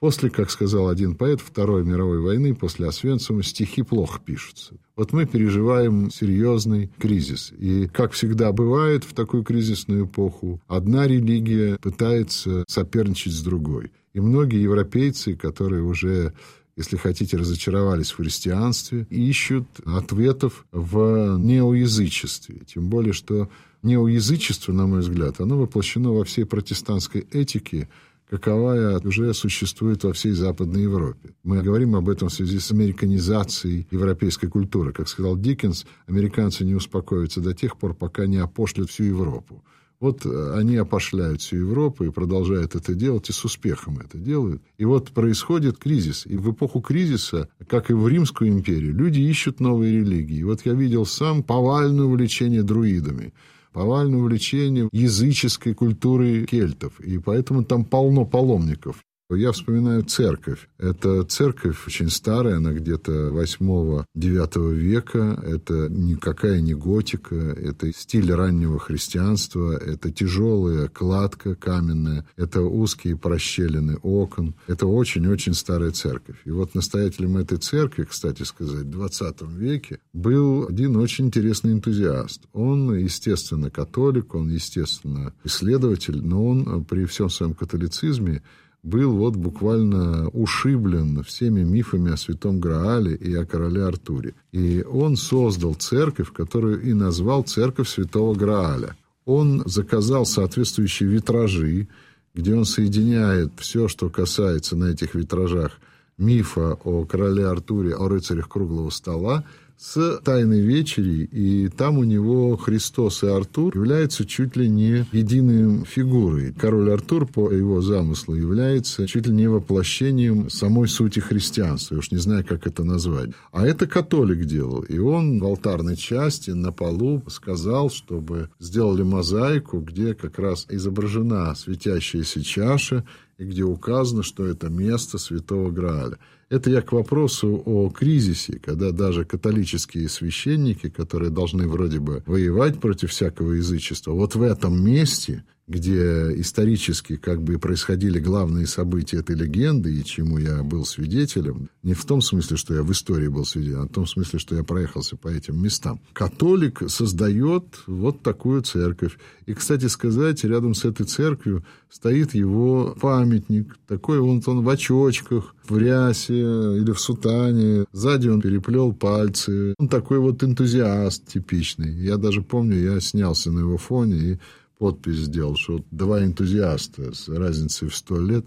После, 0.00 0.30
как 0.30 0.50
сказал 0.50 0.88
один 0.88 1.14
поэт, 1.14 1.42
Второй 1.42 1.84
мировой 1.84 2.20
войны, 2.20 2.54
после 2.54 2.88
Освенцима, 2.88 3.42
стихи 3.42 3.82
плохо 3.82 4.18
пишутся. 4.24 4.74
Вот 4.96 5.12
мы 5.12 5.26
переживаем 5.26 6.10
серьезный 6.10 6.90
кризис. 6.98 7.52
И, 7.58 7.86
как 7.86 8.12
всегда 8.12 8.50
бывает 8.52 9.04
в 9.04 9.12
такую 9.12 9.44
кризисную 9.44 10.06
эпоху, 10.06 10.58
одна 10.66 11.06
религия 11.06 11.76
пытается 11.76 12.64
соперничать 12.66 13.34
с 13.34 13.42
другой. 13.42 13.92
И 14.14 14.20
многие 14.20 14.62
европейцы, 14.62 15.36
которые 15.36 15.82
уже 15.82 16.32
если 16.76 16.96
хотите, 16.96 17.36
разочаровались 17.36 18.12
в 18.12 18.16
христианстве, 18.16 19.06
ищут 19.10 19.66
ответов 19.84 20.64
в 20.72 21.36
неоязычестве. 21.36 22.62
Тем 22.66 22.88
более, 22.88 23.12
что 23.12 23.50
неоязычество, 23.82 24.72
на 24.72 24.86
мой 24.86 25.00
взгляд, 25.00 25.40
оно 25.40 25.58
воплощено 25.58 26.12
во 26.12 26.24
всей 26.24 26.44
протестантской 26.44 27.26
этике, 27.30 27.88
каковая 28.28 29.00
уже 29.00 29.34
существует 29.34 30.04
во 30.04 30.12
всей 30.12 30.32
Западной 30.32 30.82
Европе. 30.82 31.30
Мы 31.42 31.62
говорим 31.62 31.96
об 31.96 32.08
этом 32.08 32.28
в 32.28 32.32
связи 32.32 32.60
с 32.60 32.70
американизацией 32.70 33.88
европейской 33.90 34.46
культуры. 34.46 34.92
Как 34.92 35.08
сказал 35.08 35.36
Диккенс, 35.36 35.84
американцы 36.06 36.64
не 36.64 36.74
успокоятся 36.74 37.40
до 37.40 37.54
тех 37.54 37.76
пор, 37.76 37.94
пока 37.94 38.26
не 38.26 38.36
опошлят 38.36 38.88
всю 38.88 39.04
Европу. 39.04 39.64
Вот 39.98 40.24
они 40.24 40.76
опошляют 40.76 41.42
всю 41.42 41.56
Европу 41.56 42.04
и 42.04 42.10
продолжают 42.10 42.74
это 42.74 42.94
делать, 42.94 43.28
и 43.28 43.32
с 43.32 43.44
успехом 43.44 43.98
это 43.98 44.16
делают. 44.16 44.62
И 44.78 44.86
вот 44.86 45.10
происходит 45.10 45.76
кризис. 45.76 46.24
И 46.24 46.38
в 46.38 46.52
эпоху 46.52 46.80
кризиса, 46.80 47.50
как 47.68 47.90
и 47.90 47.92
в 47.92 48.08
Римскую 48.08 48.50
империю, 48.50 48.94
люди 48.94 49.20
ищут 49.20 49.60
новые 49.60 49.98
религии. 50.00 50.38
И 50.38 50.44
вот 50.44 50.64
я 50.64 50.72
видел 50.72 51.04
сам 51.04 51.42
повальное 51.42 52.06
увлечение 52.06 52.62
друидами 52.62 53.34
повальное 53.72 54.18
увлечение 54.18 54.88
языческой 54.92 55.74
культурой 55.74 56.46
кельтов. 56.46 56.98
И 57.00 57.18
поэтому 57.18 57.64
там 57.64 57.84
полно 57.84 58.24
паломников. 58.24 59.04
Я 59.30 59.52
вспоминаю 59.52 60.02
церковь. 60.02 60.68
Это 60.76 61.22
церковь 61.22 61.86
очень 61.86 62.10
старая, 62.10 62.56
она 62.56 62.72
где-то 62.72 63.28
8-9 63.28 64.74
века. 64.74 65.40
Это 65.46 65.88
никакая 65.88 66.60
не 66.60 66.74
готика, 66.74 67.36
это 67.36 67.92
стиль 67.92 68.32
раннего 68.32 68.80
христианства, 68.80 69.76
это 69.76 70.10
тяжелая 70.10 70.88
кладка 70.88 71.54
каменная, 71.54 72.26
это 72.36 72.62
узкие 72.62 73.16
прощелины 73.16 73.98
окон. 74.02 74.56
Это 74.66 74.86
очень-очень 74.86 75.54
старая 75.54 75.92
церковь. 75.92 76.36
И 76.44 76.50
вот 76.50 76.74
настоятелем 76.74 77.36
этой 77.36 77.58
церкви, 77.58 78.02
кстати 78.02 78.42
сказать, 78.42 78.86
в 78.86 78.90
20 78.90 79.42
веке 79.42 80.00
был 80.12 80.66
один 80.68 80.96
очень 80.96 81.26
интересный 81.26 81.72
энтузиаст. 81.72 82.42
Он, 82.52 82.96
естественно, 82.96 83.70
католик, 83.70 84.34
он, 84.34 84.50
естественно, 84.50 85.32
исследователь, 85.44 86.20
но 86.20 86.44
он 86.44 86.84
при 86.84 87.04
всем 87.04 87.30
своем 87.30 87.54
католицизме 87.54 88.42
был 88.82 89.12
вот 89.16 89.36
буквально 89.36 90.28
ушиблен 90.28 91.22
всеми 91.22 91.62
мифами 91.62 92.12
о 92.12 92.16
Святом 92.16 92.60
Граале 92.60 93.14
и 93.14 93.34
о 93.34 93.44
короле 93.44 93.84
Артуре. 93.84 94.34
И 94.52 94.82
он 94.82 95.16
создал 95.16 95.74
церковь, 95.74 96.32
которую 96.32 96.82
и 96.82 96.92
назвал 96.92 97.42
Церковь 97.42 97.88
Святого 97.88 98.34
Грааля. 98.34 98.96
Он 99.26 99.62
заказал 99.66 100.24
соответствующие 100.24 101.08
витражи, 101.08 101.88
где 102.34 102.54
он 102.54 102.64
соединяет 102.64 103.52
все, 103.56 103.88
что 103.88 104.08
касается 104.08 104.76
на 104.76 104.86
этих 104.86 105.14
витражах 105.14 105.78
мифа 106.16 106.78
о 106.84 107.04
короле 107.04 107.46
Артуре, 107.46 107.94
о 107.94 108.08
рыцарях 108.08 108.48
круглого 108.48 108.90
стола, 108.90 109.44
с 109.80 110.20
«Тайной 110.22 110.60
вечери», 110.60 111.24
и 111.24 111.68
там 111.68 111.96
у 111.96 112.04
него 112.04 112.54
Христос 112.58 113.22
и 113.22 113.28
Артур 113.28 113.74
являются 113.74 114.26
чуть 114.26 114.54
ли 114.54 114.68
не 114.68 115.06
единой 115.10 115.86
фигурой. 115.86 116.52
Король 116.52 116.92
Артур, 116.92 117.26
по 117.26 117.50
его 117.50 117.80
замыслу, 117.80 118.34
является 118.34 119.06
чуть 119.06 119.26
ли 119.26 119.32
не 119.32 119.48
воплощением 119.48 120.50
самой 120.50 120.86
сути 120.86 121.20
христианства. 121.20 121.94
Я 121.94 122.00
уж 122.00 122.10
не 122.10 122.18
знаю, 122.18 122.44
как 122.46 122.66
это 122.66 122.84
назвать. 122.84 123.30
А 123.52 123.66
это 123.66 123.86
католик 123.86 124.44
делал. 124.44 124.82
И 124.82 124.98
он 124.98 125.40
в 125.40 125.44
алтарной 125.46 125.96
части 125.96 126.50
на 126.50 126.72
полу 126.72 127.22
сказал, 127.28 127.88
чтобы 127.88 128.50
сделали 128.58 129.02
мозаику, 129.02 129.80
где 129.80 130.14
как 130.14 130.38
раз 130.38 130.66
изображена 130.68 131.54
светящаяся 131.54 132.44
чаша, 132.44 133.06
и 133.38 133.44
где 133.44 133.62
указано, 133.62 134.22
что 134.22 134.44
это 134.44 134.68
место 134.68 135.16
Святого 135.16 135.70
Грааля. 135.70 136.18
Это 136.50 136.68
я 136.68 136.82
к 136.82 136.90
вопросу 136.90 137.62
о 137.64 137.90
кризисе, 137.90 138.58
когда 138.58 138.90
даже 138.90 139.24
католические 139.24 140.08
священники, 140.08 140.90
которые 140.90 141.30
должны 141.30 141.68
вроде 141.68 142.00
бы 142.00 142.24
воевать 142.26 142.80
против 142.80 143.10
всякого 143.10 143.52
язычества, 143.52 144.12
вот 144.12 144.34
в 144.34 144.42
этом 144.42 144.84
месте, 144.84 145.44
где 145.70 146.32
исторически 146.40 147.14
как 147.14 147.42
бы 147.42 147.58
происходили 147.58 148.18
главные 148.18 148.66
события 148.66 149.18
этой 149.18 149.36
легенды, 149.36 149.94
и 149.94 150.04
чему 150.04 150.38
я 150.38 150.64
был 150.64 150.84
свидетелем, 150.84 151.70
не 151.84 151.94
в 151.94 152.04
том 152.04 152.20
смысле, 152.20 152.56
что 152.56 152.74
я 152.74 152.82
в 152.82 152.90
истории 152.90 153.28
был 153.28 153.44
свидетелем, 153.44 153.82
а 153.82 153.86
в 153.86 153.92
том 153.92 154.06
смысле, 154.06 154.40
что 154.40 154.56
я 154.56 154.64
проехался 154.64 155.16
по 155.16 155.28
этим 155.28 155.62
местам. 155.62 156.00
Католик 156.12 156.82
создает 156.88 157.64
вот 157.86 158.20
такую 158.22 158.62
церковь. 158.62 159.16
И, 159.46 159.54
кстати 159.54 159.86
сказать, 159.86 160.42
рядом 160.42 160.74
с 160.74 160.84
этой 160.84 161.06
церковью 161.06 161.64
стоит 161.88 162.34
его 162.34 162.96
памятник. 163.00 163.78
Такой 163.86 164.18
вот 164.18 164.48
он 164.48 164.64
в 164.64 164.68
очочках, 164.68 165.54
в 165.68 165.78
рясе 165.78 166.34
или 166.34 166.90
в 166.90 166.98
сутане. 166.98 167.84
Сзади 167.92 168.28
он 168.28 168.40
переплел 168.40 168.92
пальцы. 168.92 169.74
Он 169.78 169.88
такой 169.88 170.18
вот 170.18 170.42
энтузиаст 170.42 171.26
типичный. 171.28 171.92
Я 171.92 172.16
даже 172.16 172.42
помню, 172.42 172.76
я 172.76 173.00
снялся 173.00 173.52
на 173.52 173.60
его 173.60 173.78
фоне 173.78 174.16
и 174.16 174.38
подпись 174.80 175.26
сделал, 175.26 175.56
что 175.56 175.84
два 175.90 176.24
энтузиаста 176.24 177.14
с 177.14 177.28
разницей 177.28 177.88
в 177.88 177.94
сто 177.94 178.18
лет. 178.18 178.46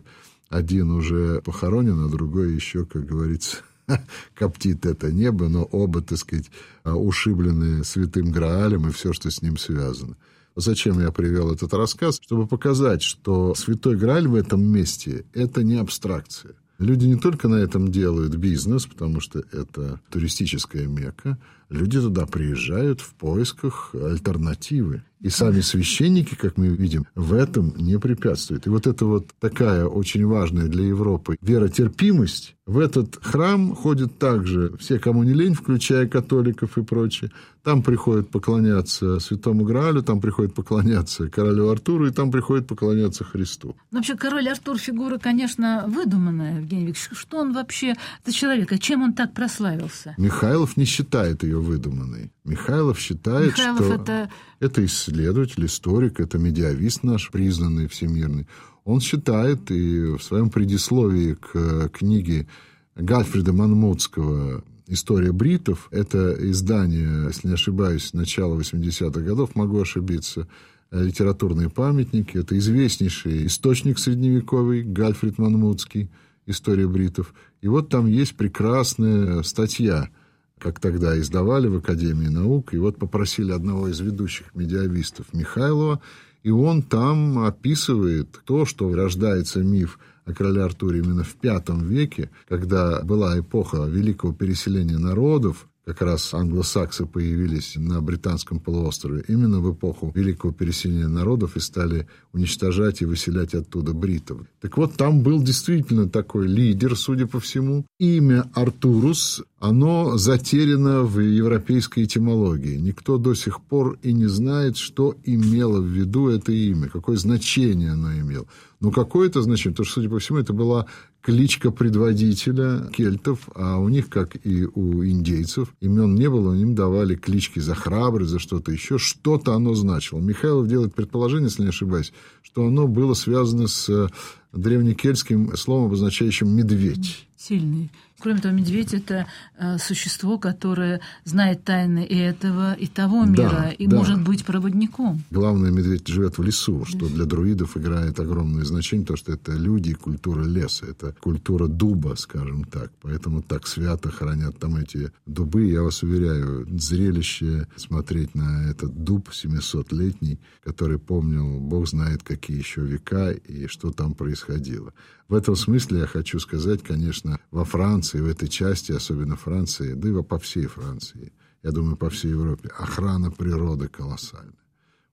Один 0.50 0.90
уже 0.92 1.42
похоронен, 1.42 2.04
а 2.04 2.10
другой 2.10 2.54
еще, 2.54 2.86
как 2.86 3.06
говорится, 3.06 3.58
коптит 4.34 4.86
это 4.88 5.12
небо, 5.12 5.48
но 5.48 5.64
оба, 5.64 6.02
так 6.02 6.18
сказать, 6.18 6.50
ушиблены 6.84 7.84
святым 7.84 8.32
Граалем 8.32 8.88
и 8.88 8.92
все, 8.92 9.14
что 9.14 9.30
с 9.30 9.44
ним 9.44 9.58
связано. 9.58 10.18
Зачем 10.56 11.00
я 11.00 11.12
привел 11.12 11.52
этот 11.52 11.74
рассказ? 11.74 12.20
Чтобы 12.20 12.48
показать, 12.48 13.04
что 13.04 13.54
Святой 13.54 13.96
Грааль 13.96 14.28
в 14.28 14.36
этом 14.36 14.64
месте– 14.64 15.26
это 15.34 15.64
не 15.64 15.76
абстракция. 15.76 16.56
Люди 16.80 17.06
не 17.06 17.16
только 17.16 17.48
на 17.48 17.56
этом 17.56 17.92
делают 17.92 18.36
бизнес, 18.36 18.88
потому 18.88 19.20
что 19.20 19.44
это 19.52 20.00
туристическая 20.10 20.88
мека, 20.88 21.38
люди 21.74 22.00
туда 22.00 22.26
приезжают 22.26 23.02
в 23.02 23.14
поисках 23.16 23.94
альтернативы. 23.94 25.04
И 25.24 25.30
сами 25.30 25.62
священники, 25.62 26.36
как 26.36 26.58
мы 26.58 26.68
видим, 26.68 27.08
в 27.16 27.34
этом 27.34 27.74
не 27.78 27.98
препятствуют. 27.98 28.68
И 28.68 28.70
вот 28.70 28.88
это 28.88 29.06
вот 29.06 29.30
такая 29.40 29.86
очень 29.86 30.26
важная 30.26 30.68
для 30.68 30.84
Европы 30.84 31.38
веротерпимость. 31.42 32.58
В 32.66 32.78
этот 32.78 33.20
храм 33.24 33.74
ходят 33.74 34.20
также 34.20 34.76
все, 34.80 35.00
кому 35.00 35.24
не 35.24 35.34
лень, 35.34 35.54
включая 35.54 36.10
католиков 36.10 36.78
и 36.78 36.84
прочее. 36.84 37.32
Там 37.62 37.84
приходят 37.84 38.30
поклоняться 38.30 39.20
Святому 39.20 39.64
Граалю, 39.64 40.04
там 40.04 40.20
приходят 40.20 40.54
поклоняться 40.54 41.30
королю 41.30 41.70
Артуру, 41.70 42.08
и 42.08 42.12
там 42.12 42.30
приходят 42.30 42.68
поклоняться 42.68 43.24
Христу. 43.24 43.78
Ну, 43.92 44.00
вообще, 44.00 44.16
король 44.16 44.50
Артур 44.50 44.78
фигура, 44.78 45.18
конечно, 45.18 45.86
выдуманная, 45.88 46.60
Евгений 46.60 46.88
Викторович. 46.88 47.18
Что 47.18 47.38
он 47.38 47.54
вообще 47.54 47.96
за 48.26 48.34
человек? 48.34 48.74
А 48.74 48.78
чем 48.78 49.04
он 49.04 49.14
так 49.14 49.34
прославился? 49.34 50.16
Михайлов 50.18 50.76
не 50.76 50.84
считает 50.84 51.44
ее 51.44 51.60
выдуманной. 51.64 52.32
Михайлов 52.44 53.00
считает, 53.00 53.58
Михайлов 53.58 53.86
что 53.86 53.94
это... 53.96 54.30
это 54.60 54.86
исследователь, 54.86 55.66
историк, 55.66 56.20
это 56.20 56.38
медиавист 56.38 57.04
наш, 57.04 57.32
признанный 57.32 57.88
всемирный. 57.88 58.48
Он 58.86 59.00
считает, 59.00 59.72
и 59.72 60.18
в 60.18 60.22
своем 60.22 60.50
предисловии 60.50 61.34
к 61.36 61.90
книге 61.90 62.48
Гальфреда 62.96 63.54
Манмутского 63.54 64.64
«История 64.88 65.32
бритов», 65.32 65.88
это 65.92 66.36
издание, 66.52 67.28
если 67.28 67.48
не 67.48 67.54
ошибаюсь, 67.54 68.14
начала 68.14 68.60
80-х 68.60 69.22
годов, 69.22 69.56
могу 69.56 69.82
ошибиться, 69.82 70.48
литературные 70.92 71.70
памятники. 71.70 72.38
Это 72.38 72.58
известнейший 72.58 73.48
источник 73.48 73.98
средневековый, 73.98 74.84
Гальфред 74.84 75.38
Манмутский, 75.38 76.10
«История 76.46 76.88
бритов». 76.88 77.34
И 77.62 77.70
вот 77.70 77.88
там 77.90 78.06
есть 78.06 78.36
прекрасная 78.36 79.42
статья– 79.44 80.10
как 80.64 80.80
тогда 80.80 81.20
издавали 81.20 81.68
в 81.68 81.76
Академии 81.76 82.30
наук, 82.30 82.74
и 82.74 82.78
вот 82.78 82.98
попросили 82.98 83.52
одного 83.52 83.90
из 83.90 84.00
ведущих 84.00 84.56
медиавистов 84.56 85.34
Михайлова, 85.34 86.00
и 86.42 86.52
он 86.52 86.82
там 86.82 87.40
описывает 87.40 88.40
то, 88.46 88.66
что 88.66 88.94
рождается 88.96 89.62
миф 89.62 90.00
о 90.26 90.32
короле 90.32 90.64
Артуре 90.64 91.00
именно 91.00 91.26
в 91.26 91.36
V 91.44 91.64
веке, 91.84 92.30
когда 92.48 93.02
была 93.02 93.38
эпоха 93.38 93.86
великого 93.86 94.32
переселения 94.32 94.98
народов, 94.98 95.68
как 95.86 96.02
раз 96.02 96.34
англосаксы 96.34 97.06
появились 97.06 97.74
на 97.76 98.02
британском 98.02 98.60
полуострове 98.60 99.24
именно 99.28 99.60
в 99.60 99.74
эпоху 99.74 100.12
великого 100.16 100.54
переселения 100.54 101.08
народов 101.08 101.58
и 101.58 101.60
стали 101.60 102.08
уничтожать 102.32 103.02
и 103.02 103.06
выселять 103.06 103.54
оттуда 103.54 103.94
бритов. 103.94 104.42
Так 104.62 104.78
вот, 104.78 104.96
там 104.96 105.22
был 105.22 105.44
действительно 105.44 106.08
такой 106.08 106.48
лидер, 106.48 106.96
судя 106.96 107.28
по 107.28 107.40
всему. 107.40 107.86
Имя 108.00 108.50
Артурус, 108.54 109.44
оно 109.60 110.18
затеряно 110.18 111.04
в 111.04 111.20
европейской 111.20 112.06
этимологии. 112.06 112.78
Никто 112.78 113.18
до 113.18 113.34
сих 113.34 113.62
пор 113.62 113.98
и 114.04 114.14
не 114.14 114.28
знает, 114.28 114.78
что 114.78 115.18
имело 115.26 115.82
в 115.82 115.88
виду 115.88 116.30
это 116.30 116.54
имя, 116.54 116.88
какое 116.88 117.18
значение 117.18 117.92
оно 117.92 118.14
имело. 118.14 118.46
Но 118.84 118.92
какое-то 118.92 119.42
значение, 119.42 119.72
потому 119.72 119.86
что, 119.86 119.94
судя 120.02 120.10
по 120.10 120.20
всему, 120.20 120.40
это 120.40 120.52
была 120.52 120.88
кличка 121.22 121.72
предводителя 121.72 122.90
кельтов, 122.94 123.48
а 123.56 123.78
у 123.78 123.88
них, 123.88 124.10
как 124.10 124.36
и 124.46 124.66
у 124.66 125.06
индейцев, 125.06 125.74
имен 125.80 126.16
не 126.16 126.30
было, 126.30 126.54
им 126.54 126.76
давали 126.76 127.16
клички 127.16 127.60
за 127.60 127.76
храбрость, 127.76 128.32
за 128.32 128.40
что-то 128.40 128.74
еще. 128.74 128.98
Что-то 128.98 129.54
оно 129.54 129.74
значило. 129.74 130.20
Михайлов 130.20 130.68
делает 130.68 130.94
предположение, 130.94 131.46
если 131.48 131.62
не 131.62 131.70
ошибаюсь, 131.70 132.12
что 132.42 132.68
оно 132.68 132.90
было 132.90 133.14
связано 133.14 133.68
с 133.68 134.10
древнекельтским 134.52 135.56
словом, 135.56 135.86
обозначающим 135.86 136.50
«медведь». 136.50 137.26
Сильный. 137.38 137.90
Кроме 138.24 138.40
того, 138.40 138.56
медведь– 138.56 138.94
это 138.94 139.28
э, 139.58 139.78
существо, 139.78 140.38
которое 140.38 141.02
знает 141.26 141.66
тайны 141.66 142.06
и 142.06 142.16
этого, 142.16 142.74
и 142.74 142.88
того 142.88 143.26
мира, 143.26 143.50
да, 143.50 143.72
и 143.72 143.86
да. 143.86 143.98
может 143.98 144.24
быть 144.24 144.46
проводником. 144.46 145.22
Главное, 145.30 145.72
медведь 145.72 146.08
живет 146.08 146.38
в 146.38 146.44
лесу, 146.44 146.86
что 146.86 147.10
для 147.10 147.26
друидов 147.26 147.76
играет 147.76 148.22
огромное 148.22 148.64
значение, 148.64 149.06
то, 149.06 149.18
что 149.18 149.34
это 149.34 149.52
люди 149.52 149.90
и 149.90 149.94
культура 149.94 150.46
леса, 150.46 150.86
это 150.86 151.14
культура 151.20 151.68
дуба, 151.68 152.16
скажем 152.18 152.64
так. 152.64 152.94
Поэтому 153.02 153.42
так 153.42 153.68
свято 153.68 154.10
хранят 154.10 154.58
там 154.58 154.78
эти 154.78 155.12
дубы. 155.26 155.66
Я 155.66 155.82
вас 155.84 156.02
уверяю, 156.02 156.66
зрелище 156.80 157.68
смотреть 157.76 158.36
на 158.36 158.70
этот 158.70 159.04
дуб 159.04 159.32
700-летний, 159.32 160.40
который 160.64 160.98
помнил, 160.98 161.60
бог 161.60 161.90
знает, 161.90 162.24
какие 162.24 162.58
еще 162.58 162.84
века 162.84 163.32
и 163.32 163.68
что 163.68 163.92
там 163.92 164.14
происходило. 164.14 164.94
В 165.28 165.36
этом 165.36 165.56
смысле 165.56 166.00
я 166.00 166.08
хочу 166.08 166.40
сказать, 166.40 166.84
конечно, 166.84 167.40
во 167.52 167.64
Франции, 167.66 168.20
в 168.20 168.28
этой 168.28 168.48
части, 168.48 168.92
особенно 168.92 169.36
Франции, 169.36 169.94
да 169.94 170.10
и 170.10 170.24
по 170.24 170.38
всей 170.38 170.68
Франции, 170.68 171.32
я 171.64 171.72
думаю, 171.72 171.96
по 171.96 172.10
всей 172.10 172.32
Европе, 172.32 172.70
охрана 172.70 173.32
природы 173.32 173.88
колоссальная. 173.88 174.54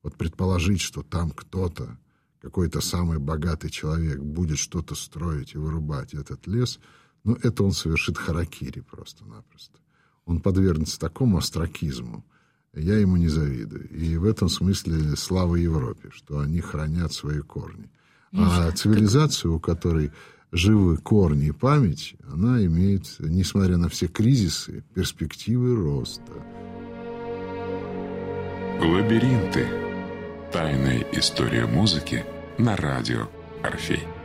Вот 0.02 0.16
предположить, 0.16 0.80
что 0.80 1.02
там 1.02 1.30
кто-то, 1.30 1.96
какой-то 2.40 2.80
самый 2.80 3.18
богатый 3.18 3.70
человек 3.70 4.18
будет 4.18 4.58
что-то 4.58 4.94
строить 4.94 5.54
и 5.54 5.58
вырубать 5.58 6.14
этот 6.14 6.46
лес, 6.46 6.80
ну, 7.22 7.36
это 7.42 7.62
он 7.62 7.72
совершит 7.72 8.16
харакири 8.16 8.80
просто-напросто. 8.80 9.78
Он 10.24 10.40
подвергнется 10.40 10.98
такому 10.98 11.38
астракизму, 11.38 12.24
я 12.72 12.98
ему 12.98 13.16
не 13.16 13.28
завидую. 13.28 13.88
И 13.90 14.16
в 14.16 14.24
этом 14.24 14.48
смысле 14.48 15.16
слава 15.16 15.56
Европе, 15.56 16.10
что 16.12 16.38
они 16.38 16.60
хранят 16.60 17.12
свои 17.12 17.40
корни. 17.40 17.90
А 18.32 18.70
цивилизацию, 18.70 19.56
у 19.56 19.60
которой 19.60 20.12
живы 20.52 20.96
корни 20.96 21.48
и 21.48 21.52
память, 21.52 22.14
она 22.30 22.64
имеет, 22.64 23.16
несмотря 23.18 23.76
на 23.76 23.88
все 23.88 24.08
кризисы, 24.08 24.84
перспективы 24.94 25.74
роста. 25.74 26.32
Лабиринты. 28.80 29.66
Тайная 30.52 31.06
история 31.12 31.66
музыки 31.66 32.24
на 32.58 32.76
радио 32.76 33.28
«Орфей». 33.62 34.19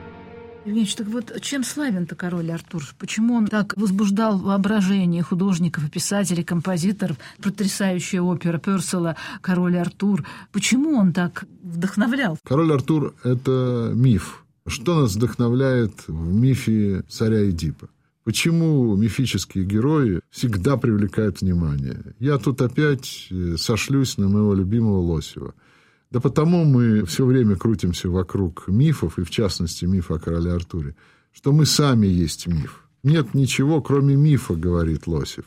Евгеньевич, 0.65 0.95
так 0.95 1.07
вот 1.07 1.41
чем 1.41 1.63
славен-то 1.63 2.15
король 2.15 2.51
Артур? 2.51 2.83
Почему 2.97 3.35
он 3.35 3.45
так 3.45 3.77
возбуждал 3.77 4.39
воображение 4.39 5.21
художников 5.21 5.91
писателей, 5.91 6.43
композиторов? 6.43 7.17
Потрясающая 7.39 8.19
опера 8.19 8.57
Персела 8.57 9.15
«Король 9.41 9.77
Артур». 9.77 10.25
Почему 10.51 10.97
он 10.97 11.13
так 11.13 11.45
вдохновлял? 11.61 12.39
Король 12.43 12.73
Артур– 12.73 13.13
это 13.23 13.91
миф. 13.93 14.43
Что 14.65 14.99
нас 14.99 15.15
вдохновляет 15.15 16.07
в 16.07 16.33
мифе 16.33 17.03
царя 17.07 17.47
Эдипа? 17.47 17.87
Почему 18.23 18.95
мифические 18.95 19.65
герои 19.65 20.21
всегда 20.31 20.77
привлекают 20.77 21.41
внимание? 21.41 22.15
Я 22.19 22.39
тут 22.39 22.59
опять 22.63 23.27
э, 23.29 23.55
сошлюсь 23.59 24.17
на 24.17 24.29
моего 24.29 24.55
любимого 24.55 24.99
Лосева– 24.99 25.53
да 26.15 26.21
потому 26.21 26.63
мы 26.63 27.03
все 27.03 27.25
время 27.25 27.57
крутимся 27.57 28.09
вокруг 28.09 28.69
мифов, 28.69 29.19
и 29.19 29.23
в 29.23 29.29
частности 29.29 29.83
мифа 29.83 30.15
о 30.15 30.17
короле 30.17 30.53
Артуре, 30.53 30.95
что 31.33 31.51
мы 31.51 31.65
сами 31.65 32.07
есть 32.07 32.47
миф. 32.47 32.85
Нет 33.03 33.33
ничего, 33.33 33.81
кроме 33.81 34.15
мифа, 34.15 34.55
говорит 34.55 35.07
Лосев. 35.07 35.43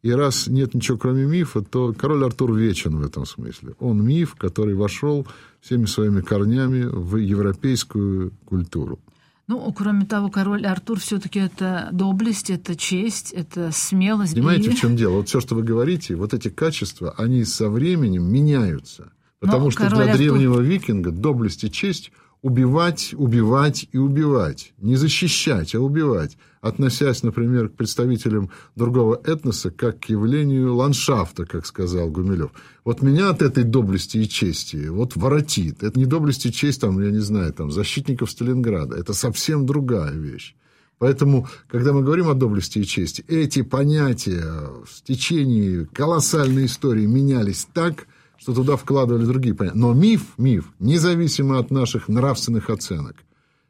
И 0.00 0.12
раз 0.12 0.46
нет 0.46 0.74
ничего, 0.74 0.96
кроме 0.96 1.24
мифа, 1.24 1.62
то 1.62 1.92
король 1.92 2.24
Артур 2.24 2.54
вечен 2.54 2.98
в 2.98 3.04
этом 3.04 3.26
смысле. 3.26 3.74
Он 3.80 4.00
миф, 4.06 4.36
который 4.36 4.74
вошел 4.76 5.26
всеми 5.60 5.86
своими 5.86 6.20
корнями 6.20 6.84
в 6.84 7.16
европейскую 7.16 8.30
культуру. 8.44 9.00
Ну, 9.48 9.72
кроме 9.72 10.06
того, 10.06 10.30
король 10.30 10.64
Артур 10.66 11.00
все-таки 11.00 11.40
это 11.40 11.88
доблесть, 11.90 12.48
это 12.48 12.76
честь, 12.76 13.32
это 13.32 13.72
смелость. 13.72 14.34
Понимаете, 14.34 14.70
и... 14.70 14.72
в 14.72 14.78
чем 14.78 14.94
дело? 14.94 15.14
Вот 15.14 15.28
все, 15.28 15.40
что 15.40 15.56
вы 15.56 15.64
говорите, 15.64 16.14
вот 16.14 16.32
эти 16.32 16.48
качества, 16.48 17.12
они 17.18 17.44
со 17.44 17.68
временем 17.68 18.32
меняются. 18.32 19.10
Потому 19.42 19.64
Но 19.66 19.70
что 19.72 19.90
для 19.90 20.16
древнего 20.16 20.54
Артур... 20.54 20.68
викинга 20.68 21.10
доблесть 21.10 21.64
и 21.64 21.70
честь 21.70 22.12
убивать, 22.42 23.12
убивать 23.18 23.88
и 23.90 23.98
убивать. 23.98 24.72
Не 24.78 24.94
защищать, 24.94 25.74
а 25.74 25.80
убивать. 25.80 26.38
Относясь, 26.60 27.24
например, 27.24 27.68
к 27.68 27.74
представителям 27.74 28.50
другого 28.76 29.20
этноса, 29.24 29.72
как 29.72 29.98
к 29.98 30.04
явлению 30.04 30.76
ландшафта, 30.76 31.44
как 31.44 31.66
сказал 31.66 32.08
Гумилев. 32.08 32.52
Вот 32.84 33.02
меня 33.02 33.30
от 33.30 33.42
этой 33.42 33.64
доблести 33.64 34.18
и 34.18 34.28
чести 34.28 34.86
вот 34.86 35.16
воротит. 35.16 35.82
Это 35.82 35.98
не 35.98 36.06
доблесть 36.06 36.46
и 36.46 36.52
честь, 36.52 36.80
там, 36.80 37.02
я 37.02 37.10
не 37.10 37.18
знаю, 37.18 37.52
там, 37.52 37.72
защитников 37.72 38.30
Сталинграда. 38.30 38.96
Это 38.96 39.12
совсем 39.12 39.66
другая 39.66 40.12
вещь. 40.12 40.54
Поэтому, 40.98 41.48
когда 41.68 41.92
мы 41.92 42.02
говорим 42.04 42.28
о 42.28 42.34
доблести 42.34 42.78
и 42.78 42.84
чести, 42.84 43.24
эти 43.26 43.62
понятия 43.62 44.44
в 44.84 45.02
течение 45.02 45.86
колоссальной 45.86 46.66
истории 46.66 47.06
менялись 47.06 47.66
так, 47.74 48.06
что 48.42 48.54
туда 48.54 48.76
вкладывали 48.76 49.24
другие 49.24 49.54
понятия. 49.54 49.78
Но 49.78 49.94
миф, 49.94 50.22
миф, 50.36 50.72
независимо 50.80 51.58
от 51.58 51.70
наших 51.70 52.08
нравственных 52.08 52.70
оценок, 52.70 53.16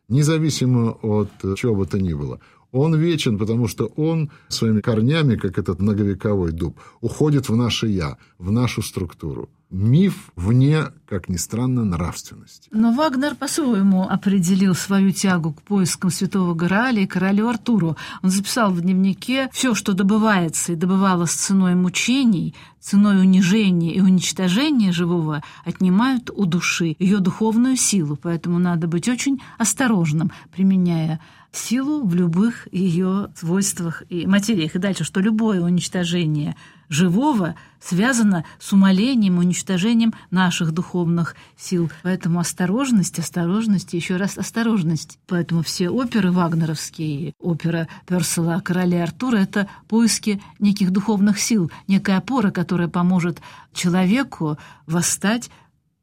независимо 0.08 0.92
от 1.02 1.28
чего 1.56 1.74
бы 1.74 1.86
то 1.86 1.98
ни 1.98 2.14
было, 2.14 2.40
Он 2.70 2.94
вечен, 2.94 3.36
потому 3.38 3.68
что 3.68 3.92
он 3.96 4.30
своими 4.48 4.80
корнями, 4.80 5.36
как 5.36 5.58
этот 5.58 5.80
многовековой 5.80 6.52
дуб, 6.52 6.80
уходит 7.02 7.50
в 7.50 7.56
наше 7.56 7.86
«я», 7.86 8.16
в 8.38 8.50
нашу 8.50 8.80
структуру. 8.80 9.50
Миф 9.72 10.30
вне, 10.36 10.84
как 11.08 11.30
ни 11.30 11.36
странно, 11.36 11.82
нравственности. 11.82 12.68
Но 12.72 12.92
Вагнер 12.92 13.34
по-своему 13.34 14.06
определил 14.06 14.74
свою 14.74 15.12
тягу 15.12 15.54
к 15.54 15.62
поискам 15.62 16.10
святого 16.10 16.52
Грааля 16.52 17.00
и 17.00 17.06
королю 17.06 17.48
Артуру. 17.48 17.96
Он 18.22 18.28
записал 18.28 18.70
в 18.70 18.82
дневнике 18.82 19.48
все, 19.50 19.74
что 19.74 19.94
добывается 19.94 20.74
и 20.74 20.76
добывалось 20.76 21.32
ценой 21.32 21.74
мучений, 21.74 22.54
ценой 22.80 23.20
унижения 23.20 23.94
и 23.94 24.02
уничтожения 24.02 24.92
живого, 24.92 25.42
отнимают 25.64 26.28
у 26.28 26.44
души 26.44 26.94
ее 26.98 27.20
духовную 27.20 27.76
силу. 27.76 28.18
Поэтому 28.22 28.58
надо 28.58 28.88
быть 28.88 29.08
очень 29.08 29.40
осторожным, 29.56 30.32
применяя 30.52 31.18
силу 31.52 32.04
в 32.04 32.14
любых 32.14 32.66
ее 32.72 33.30
свойствах 33.36 34.02
и 34.08 34.26
материях. 34.26 34.74
И 34.74 34.78
дальше, 34.78 35.04
что 35.04 35.20
любое 35.20 35.60
уничтожение 35.60 36.56
живого 36.88 37.54
связано 37.80 38.44
с 38.58 38.72
умолением, 38.72 39.38
уничтожением 39.38 40.14
наших 40.30 40.72
духовных 40.72 41.36
сил. 41.56 41.90
Поэтому 42.02 42.40
осторожность, 42.40 43.18
осторожность 43.18 43.92
еще 43.92 44.16
раз 44.16 44.38
осторожность. 44.38 45.18
Поэтому 45.26 45.62
все 45.62 45.90
оперы 45.90 46.32
вагнеровские, 46.32 47.34
опера 47.38 47.88
Персела 48.06 48.60
«Короля 48.60 49.04
Артура»— 49.04 49.36
это 49.38 49.68
поиски 49.88 50.42
неких 50.58 50.90
духовных 50.90 51.38
сил, 51.38 51.70
некая 51.86 52.18
опора, 52.18 52.50
которая 52.50 52.88
поможет 52.88 53.40
человеку 53.72 54.58
восстать 54.86 55.50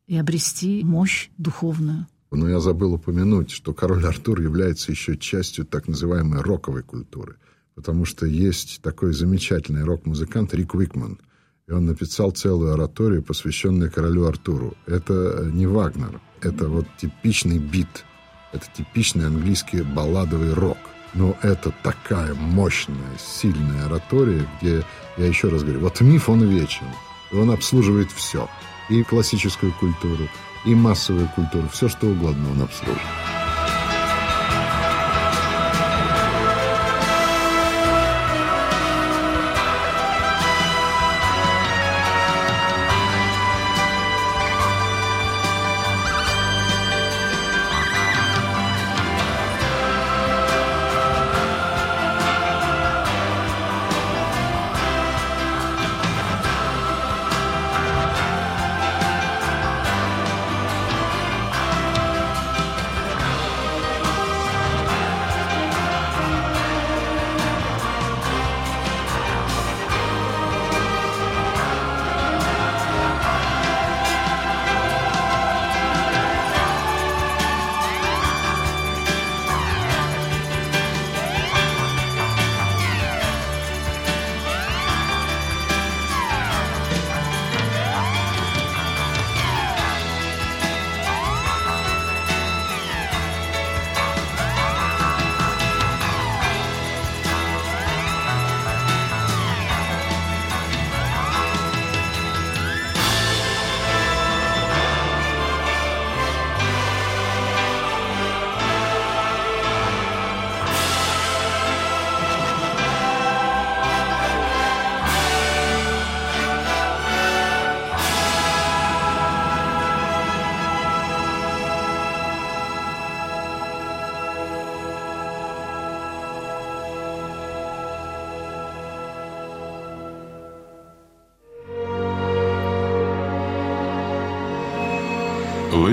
и 0.08 0.18
обрести 0.18 0.84
мощь 0.84 1.30
духовную. 1.38 2.08
Но 2.32 2.48
я 2.48 2.60
забыл 2.60 2.94
упомянуть, 2.94 3.50
что 3.50 3.74
король 3.74 4.06
Артур 4.06 4.42
является 4.42 4.92
еще 4.92 5.18
частью 5.18 5.66
так 5.66 5.88
называемой 5.88 6.42
роковой 6.42 6.84
культуры. 6.84 7.38
Потому 7.74 8.06
что 8.06 8.26
есть 8.26 8.82
такой 8.82 9.14
замечательный 9.14 9.84
рок-музыкант 9.84 10.54
Рик 10.54 10.76
Уикман. 10.76 11.20
И 11.68 11.72
он 11.72 11.86
написал 11.86 12.32
целую 12.32 12.74
ораторию, 12.74 13.24
посвященную 13.24 13.92
королю 13.92 14.26
Артуру. 14.26 14.76
Это 14.86 15.50
не 15.52 15.66
Вагнер, 15.66 16.20
это 16.42 16.68
вот 16.68 16.86
типичный 16.98 17.58
бит. 17.58 18.06
Это 18.52 18.66
типичный 18.76 19.28
английский 19.28 19.82
балладовый 19.82 20.54
рок. 20.54 20.78
Но 21.14 21.36
это 21.42 21.74
такая 21.84 22.34
мощная, 22.36 23.18
сильная 23.18 23.86
оратория, 23.86 24.48
где, 24.62 24.84
я 25.18 25.26
еще 25.26 25.50
раз 25.50 25.64
говорю, 25.64 25.80
вот 25.80 26.02
миф, 26.02 26.30
он 26.30 26.44
вечен. 26.44 26.86
И 27.32 27.36
он 27.36 27.50
обслуживает 27.52 28.12
все. 28.12 28.48
И 28.90 29.04
классическую 29.04 29.72
культуру, 29.74 30.28
и 30.66 30.76
массовую 30.76 31.28
культуру, 31.30 31.68
все 31.70 31.88
что 31.90 32.08
угодно 32.08 32.52
он 32.52 32.62
обслуживает. 32.62 33.39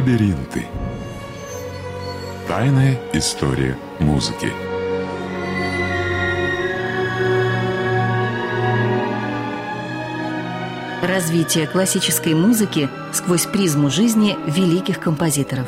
Лабиринты. 0.07 0.65
Тайная 2.47 2.97
история 3.13 3.77
музыки. 3.99 4.53
Развитие 11.03 11.67
классической 11.67 12.35
музыки 12.35 12.89
сквозь 13.13 13.47
призму 13.47 13.91
жизни 13.91 14.37
великих 14.47 15.01
композиторов. 15.01 15.67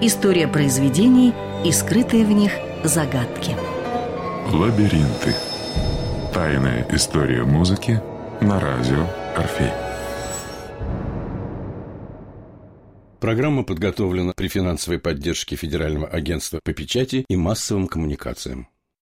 История 0.00 0.48
произведений 0.48 1.32
и 1.64 1.70
скрытые 1.70 2.24
в 2.24 2.32
них 2.32 2.50
загадки. 2.82 3.54
Лабиринты. 4.50 5.36
Тайная 6.34 6.84
история 6.90 7.44
музыки 7.44 8.02
на 8.40 8.58
радио 8.58 9.06
Орфей. 9.36 9.87
Программа 13.28 13.62
подготовлена 13.62 14.32
при 14.34 14.48
финансовой 14.48 14.98
поддержке 14.98 15.54
Федерального 15.54 16.06
агентства 16.06 16.60
по 16.64 16.72
печати 16.72 17.26
и 17.28 17.36
массовым 17.36 17.86
коммуникациям. 17.86 18.68